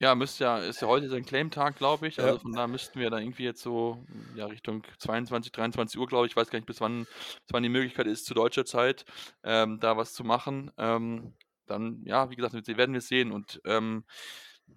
[0.00, 2.20] Ja, müsste ja, ist ja heute sein Claim-Tag, glaube ich.
[2.20, 4.04] Also von da müssten wir da irgendwie jetzt so
[4.36, 6.32] ja, Richtung 22, 23 Uhr, glaube ich.
[6.32, 9.04] Ich weiß gar nicht, bis wann, bis wann die Möglichkeit ist, zu deutscher Zeit,
[9.42, 10.70] ähm, da was zu machen.
[10.78, 11.34] Ähm,
[11.66, 13.32] dann, ja, wie gesagt, werden wir sehen.
[13.32, 14.04] Und ähm,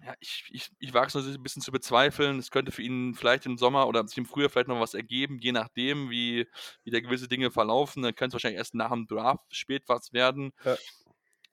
[0.04, 2.38] ja, ich, ich, ich wage es natürlich ein bisschen zu bezweifeln.
[2.38, 5.52] Es könnte für ihn vielleicht im Sommer oder im Frühjahr vielleicht noch was ergeben, je
[5.52, 6.48] nachdem, wie,
[6.84, 8.02] wie da gewisse Dinge verlaufen.
[8.02, 10.52] Dann könnte es wahrscheinlich erst nach dem Draft spät was werden.
[10.64, 10.76] Ja.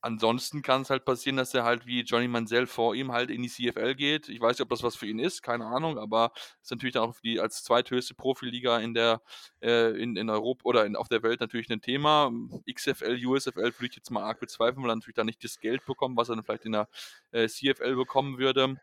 [0.02, 3.42] Ansonsten kann es halt passieren, dass er halt wie Johnny Manziel vor ihm halt in
[3.42, 4.30] die CFL geht.
[4.30, 6.32] Ich weiß nicht, ob das was für ihn ist, keine Ahnung, aber
[6.62, 9.22] ist natürlich auch die als zweithöchste Profiliga in der
[9.62, 12.32] äh, in, in Europa oder in, auf der Welt natürlich ein Thema.
[12.72, 15.86] XFL, USFL würde ich jetzt mal arg bezweifeln, weil er natürlich da nicht das Geld
[15.86, 16.88] bekommt, was er dann vielleicht in der
[17.32, 18.80] äh, CFL bekommen würde.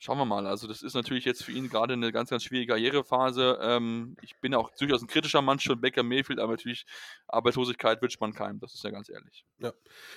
[0.00, 0.46] Schauen wir mal.
[0.46, 3.58] Also, das ist natürlich jetzt für ihn gerade eine ganz, ganz schwierige Karrierephase.
[3.60, 6.86] Ähm, ich bin auch durchaus ein kritischer Mann schon Becker Mayfield, aber natürlich
[7.26, 8.60] Arbeitslosigkeit wünscht man keinem.
[8.60, 9.44] Das ist ja ganz ehrlich.
[9.58, 9.72] Ja.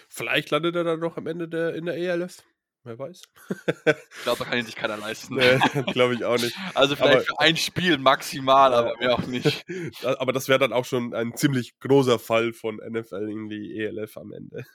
[0.07, 2.43] Vielleicht landet er dann noch am Ende der, in der ELF.
[2.83, 3.21] Wer weiß.
[3.49, 5.35] ich glaube, da kann ihn sich keiner leisten.
[5.35, 5.59] Nee,
[5.93, 6.55] glaube ich auch nicht.
[6.73, 9.65] Also vielleicht aber, für ein Spiel maximal, aber mehr auch nicht.
[10.03, 14.17] Aber das wäre dann auch schon ein ziemlich großer Fall von NFL in die ELF
[14.17, 14.65] am Ende.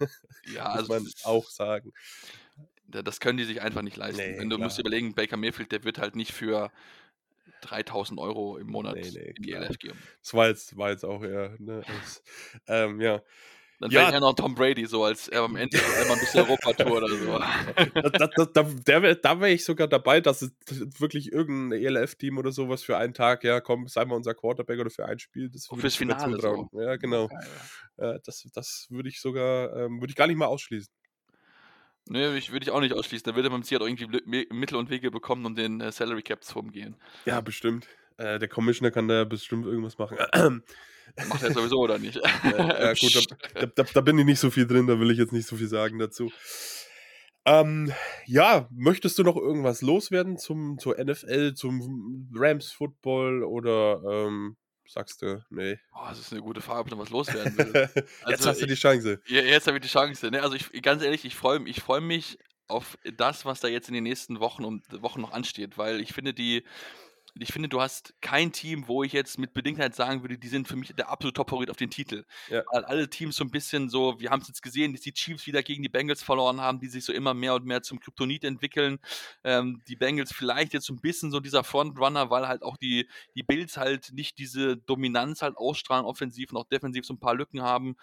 [0.54, 1.92] Ja, Muss also man auch sagen.
[2.89, 4.20] Das können die sich einfach nicht leisten.
[4.20, 4.66] Nee, Wenn du klar.
[4.66, 6.70] musst überlegen, Baker Mayfield, der wird halt nicht für
[7.62, 9.99] 3000 Euro im Monat nee, nee, in die LF geben.
[10.22, 12.22] Das war jetzt, war jetzt auch eher, ne, das,
[12.66, 13.22] ähm, ja.
[13.78, 14.11] Dann ja.
[14.11, 17.39] ja noch Tom Brady so als er am Ende einmal ein bisschen Europatour oder so.
[17.95, 20.53] da, da, da, da wäre wär ich sogar dabei, dass es
[20.99, 24.89] wirklich irgendein ELF-Team oder sowas für einen Tag, ja, komm, sei mal unser Quarterback oder
[24.89, 25.51] für ein Spiel.
[25.51, 26.41] Das fürs Finale.
[26.41, 26.70] So.
[26.72, 27.28] Ja, genau.
[27.99, 28.18] Ja, ja.
[28.24, 30.91] das das würde ich sogar, ähm, würde ich gar nicht mal ausschließen.
[32.09, 33.30] Ne, ich würde ich auch nicht ausschließen.
[33.30, 36.44] Da würde man sicher auch irgendwie Mittel und Wege bekommen, um den äh, Salary Cap
[36.44, 36.96] zu umgehen.
[37.24, 37.88] Ja, bestimmt.
[38.16, 40.16] Äh, der Commissioner kann da ja bestimmt irgendwas machen.
[41.28, 42.16] Macht er sowieso oder nicht?
[42.16, 45.32] ja, gut, da, da, da, bin ich nicht so viel drin, da will ich jetzt
[45.32, 46.32] nicht so viel sagen dazu.
[47.44, 47.92] Ähm,
[48.24, 54.57] ja, möchtest du noch irgendwas loswerden zum, zur NFL, zum Rams Football oder ähm,
[54.89, 55.78] sagst du, nee?
[55.93, 57.89] Boah, das ist eine gute Frage, ob ich noch was loswerden will.
[58.22, 59.20] Also, jetzt hast du die Chance.
[59.26, 60.30] Ja, jetzt habe ich die Chance.
[60.30, 60.43] Ne?
[60.43, 63.95] Also ich, ganz ehrlich, ich freue ich freu mich auf das, was da jetzt in
[63.95, 66.64] den nächsten Wochen und Wochen noch ansteht, weil ich finde die
[67.39, 70.68] ich finde, du hast kein Team, wo ich jetzt mit Bedingtheit sagen würde, die sind
[70.68, 72.24] für mich der absolute Top-Favorit auf den Titel.
[72.49, 72.62] Ja.
[72.72, 75.47] Weil alle Teams so ein bisschen so, wir haben es jetzt gesehen, dass die Chiefs
[75.47, 78.45] wieder gegen die Bengals verloren haben, die sich so immer mehr und mehr zum Kryptonit
[78.45, 78.99] entwickeln.
[79.45, 83.09] Ähm, die Bengals vielleicht jetzt so ein bisschen so dieser Frontrunner, weil halt auch die,
[83.34, 87.34] die Bills halt nicht diese Dominanz halt ausstrahlen, offensiv und auch defensiv so ein paar
[87.34, 87.97] Lücken haben.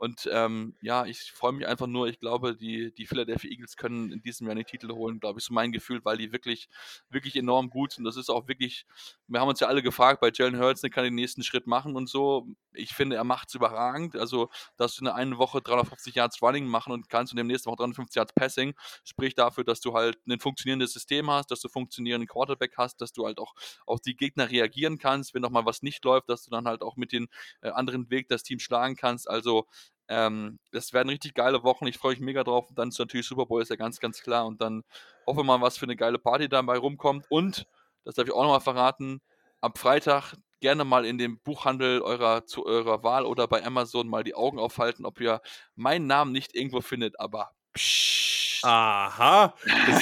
[0.00, 2.08] Und ähm, ja, ich freue mich einfach nur.
[2.08, 5.44] Ich glaube, die, die Philadelphia Eagles können in diesem Jahr den Titel holen, glaube ich,
[5.44, 6.70] so mein Gefühl, weil die wirklich,
[7.10, 8.04] wirklich enorm gut sind.
[8.04, 8.86] Das ist auch wirklich,
[9.28, 11.96] wir haben uns ja alle gefragt, bei Jalen Hurts, der kann den nächsten Schritt machen
[11.96, 12.46] und so.
[12.72, 14.16] Ich finde, er macht es überragend.
[14.16, 14.48] Also,
[14.78, 17.76] dass du in einer Woche 350 Yards Running machen und kannst und der nächsten Woche
[17.76, 18.72] 350 Yards Passing,
[19.04, 23.12] spricht dafür, dass du halt ein funktionierendes System hast, dass du funktionierenden Quarterback hast, dass
[23.12, 23.52] du halt auch
[23.84, 26.80] auf die Gegner reagieren kannst, wenn noch mal was nicht läuft, dass du dann halt
[26.80, 27.28] auch mit den
[27.60, 29.28] äh, anderen Weg das Team schlagen kannst.
[29.28, 29.66] Also,
[30.10, 31.86] ähm, das werden richtig geile Wochen.
[31.86, 32.68] Ich freue mich mega drauf.
[32.68, 34.44] Und dann ist natürlich Super Bowl, ist ja ganz, ganz klar.
[34.44, 34.82] Und dann
[35.26, 37.26] hoffe mal, was für eine geile Party dabei rumkommt.
[37.30, 37.66] Und,
[38.04, 39.20] das darf ich auch nochmal verraten,
[39.60, 44.24] am Freitag gerne mal in dem Buchhandel eurer, zu eurer Wahl oder bei Amazon mal
[44.24, 45.40] die Augen aufhalten, ob ihr
[45.76, 47.18] meinen Namen nicht irgendwo findet.
[47.20, 49.54] Aber psch, Aha,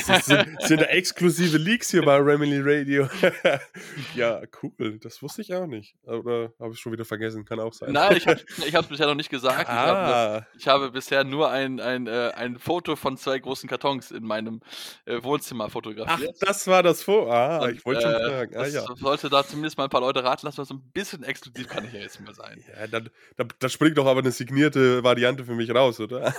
[0.06, 3.08] das, sind, sind da exklusive Leaks hier bei Remily Radio.
[4.14, 5.94] ja, cool, das wusste ich auch nicht.
[6.04, 7.92] Oder habe ich schon wieder vergessen, kann auch sein.
[7.92, 9.68] Nein, ich habe es bisher noch nicht gesagt.
[9.68, 9.72] Ah.
[9.72, 14.10] Ich, habe, ich habe bisher nur ein, ein, äh, ein Foto von zwei großen Kartons
[14.10, 14.60] in meinem
[15.04, 16.34] äh, Wohnzimmer fotografiert.
[16.34, 17.30] Ach, das war das Foto.
[17.30, 18.56] Ah, Und, ich wollte schon äh, fragen.
[18.56, 18.84] Ah, ja.
[18.96, 21.84] sollte da zumindest mal ein paar Leute raten lassen, was so ein bisschen exklusiv kann
[21.84, 22.62] ich ja jetzt mal sein.
[22.78, 23.00] Ja, da,
[23.36, 26.34] da, da springt doch aber eine signierte Variante für mich raus, oder?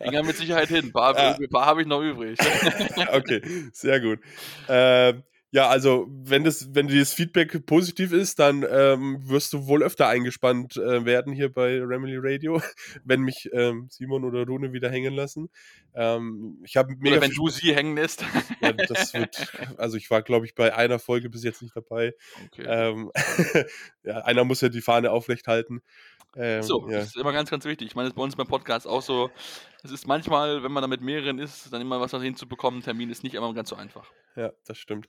[0.00, 0.86] Ging ja mit Sicherheit hin.
[0.86, 1.48] Ein paar, ja.
[1.48, 2.38] paar habe ich noch übrig.
[3.12, 3.42] okay,
[3.72, 4.20] sehr gut.
[4.68, 5.22] Ähm,
[5.54, 10.08] ja, also wenn das, wenn dieses Feedback positiv ist, dann ähm, wirst du wohl öfter
[10.08, 12.62] eingespannt äh, werden hier bei Remily Radio,
[13.04, 15.50] wenn mich ähm, Simon oder Rune wieder hängen lassen.
[15.94, 17.16] Ähm, ich habe mega.
[17.16, 18.24] Oder wenn du sie hängen lässt.
[18.62, 19.52] Ja, das wird.
[19.76, 22.14] Also ich war, glaube ich, bei einer Folge bis jetzt nicht dabei.
[22.46, 22.64] Okay.
[22.66, 23.12] Ähm,
[24.04, 25.82] ja, einer muss ja die Fahne aufrecht halten.
[26.34, 27.00] Ähm, so, ja.
[27.00, 27.88] das ist immer ganz, ganz wichtig.
[27.88, 29.30] Ich meine, das ist bei uns beim Podcast auch so.
[29.84, 32.80] Es ist manchmal, wenn man da mit mehreren ist, dann immer was hinzubekommen.
[32.80, 34.10] Termin ist nicht immer ganz so einfach.
[34.34, 35.08] Ja, das stimmt.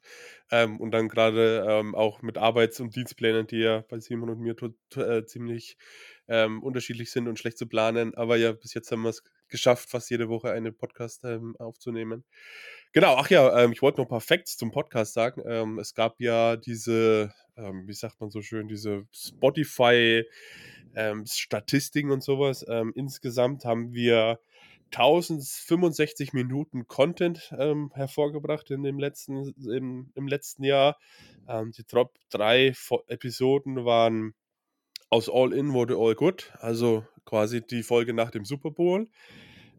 [0.51, 4.39] Ähm, und dann gerade ähm, auch mit Arbeits- und Dienstplänen, die ja bei Simon und
[4.39, 4.55] mir
[4.97, 5.77] äh, ziemlich
[6.27, 8.13] ähm, unterschiedlich sind und schlecht zu planen.
[8.15, 12.25] Aber ja, bis jetzt haben wir es geschafft, fast jede Woche einen Podcast ähm, aufzunehmen.
[12.91, 15.41] Genau, ach ja, ähm, ich wollte noch ein paar Facts zum Podcast sagen.
[15.45, 20.25] Ähm, es gab ja diese, wie sagt man so schön, diese Spotify-
[20.95, 22.63] ähm, Statistiken und sowas.
[22.95, 24.39] Insgesamt haben wir
[24.93, 30.97] 1065 Minuten Content ähm, hervorgebracht in dem letzten, im, im letzten Jahr.
[31.47, 32.73] Ähm, die Top 3
[33.07, 34.35] Episoden waren
[35.09, 39.07] aus All In wurde All Good, also quasi die Folge nach dem Super Bowl.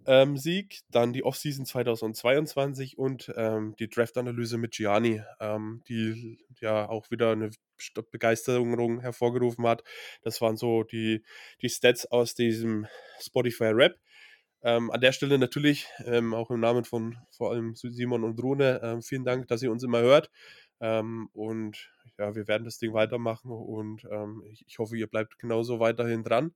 [0.07, 6.89] Ähm, Sieg, dann die Offseason 2022 und ähm, die Draft-Analyse mit Gianni, ähm, die ja
[6.89, 7.51] auch wieder eine
[8.11, 9.83] Begeisterung hervorgerufen hat.
[10.23, 11.25] Das waren so die,
[11.63, 12.87] die Stats aus diesem
[13.19, 13.99] Spotify Rap.
[14.65, 18.81] Ähm, an der Stelle natürlich, ähm, auch im Namen von vor allem Simon und Rune,
[18.83, 20.31] ähm, vielen Dank, dass ihr uns immer hört.
[20.81, 25.39] Ähm, und ja, wir werden das Ding weitermachen und ähm, ich, ich, hoffe, ihr bleibt
[25.39, 26.55] genauso weiterhin dran.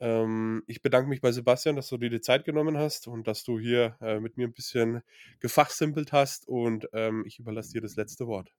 [0.00, 3.42] Ähm, ich bedanke mich bei Sebastian, dass du dir die Zeit genommen hast und dass
[3.42, 5.02] du hier äh, mit mir ein bisschen
[5.40, 6.88] gefachsimpelt hast und
[7.26, 8.52] ich überlasse dir das letzte Wort.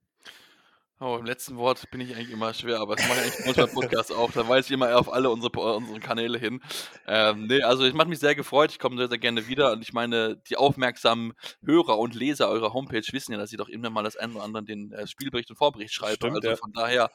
[1.01, 3.67] Oh, im letzten Wort bin ich eigentlich immer schwer, aber das mache ich eigentlich manchmal
[3.67, 4.31] Podcast auch.
[4.31, 6.61] Da weise ich immer auf alle unsere, unsere Kanäle hin.
[7.05, 8.71] Ähm, nee, also ich mache mich sehr gefreut.
[8.71, 9.73] Ich komme sehr, sehr gerne wieder.
[9.73, 11.33] Und ich meine, die aufmerksamen
[11.65, 14.43] Hörer und Leser eurer Homepage wissen ja, dass ich doch immer mal das eine oder
[14.45, 16.15] andere den äh, Spielbericht und Vorbericht schreibe.
[16.15, 16.55] Stimmt, also ja.
[16.55, 17.11] von daher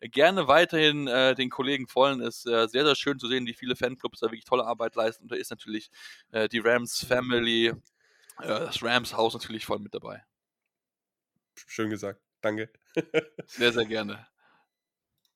[0.00, 2.20] gerne weiterhin äh, den Kollegen folgen.
[2.20, 5.24] Ist äh, sehr, sehr schön zu sehen, wie viele Fanclubs da wirklich tolle Arbeit leisten.
[5.24, 5.90] Und da ist natürlich
[6.30, 7.74] äh, die Rams Family, äh,
[8.46, 10.22] das Rams Haus natürlich voll mit dabei.
[11.66, 12.23] Schön gesagt.
[12.44, 12.68] Danke.
[13.56, 14.26] Sehr, sehr gerne.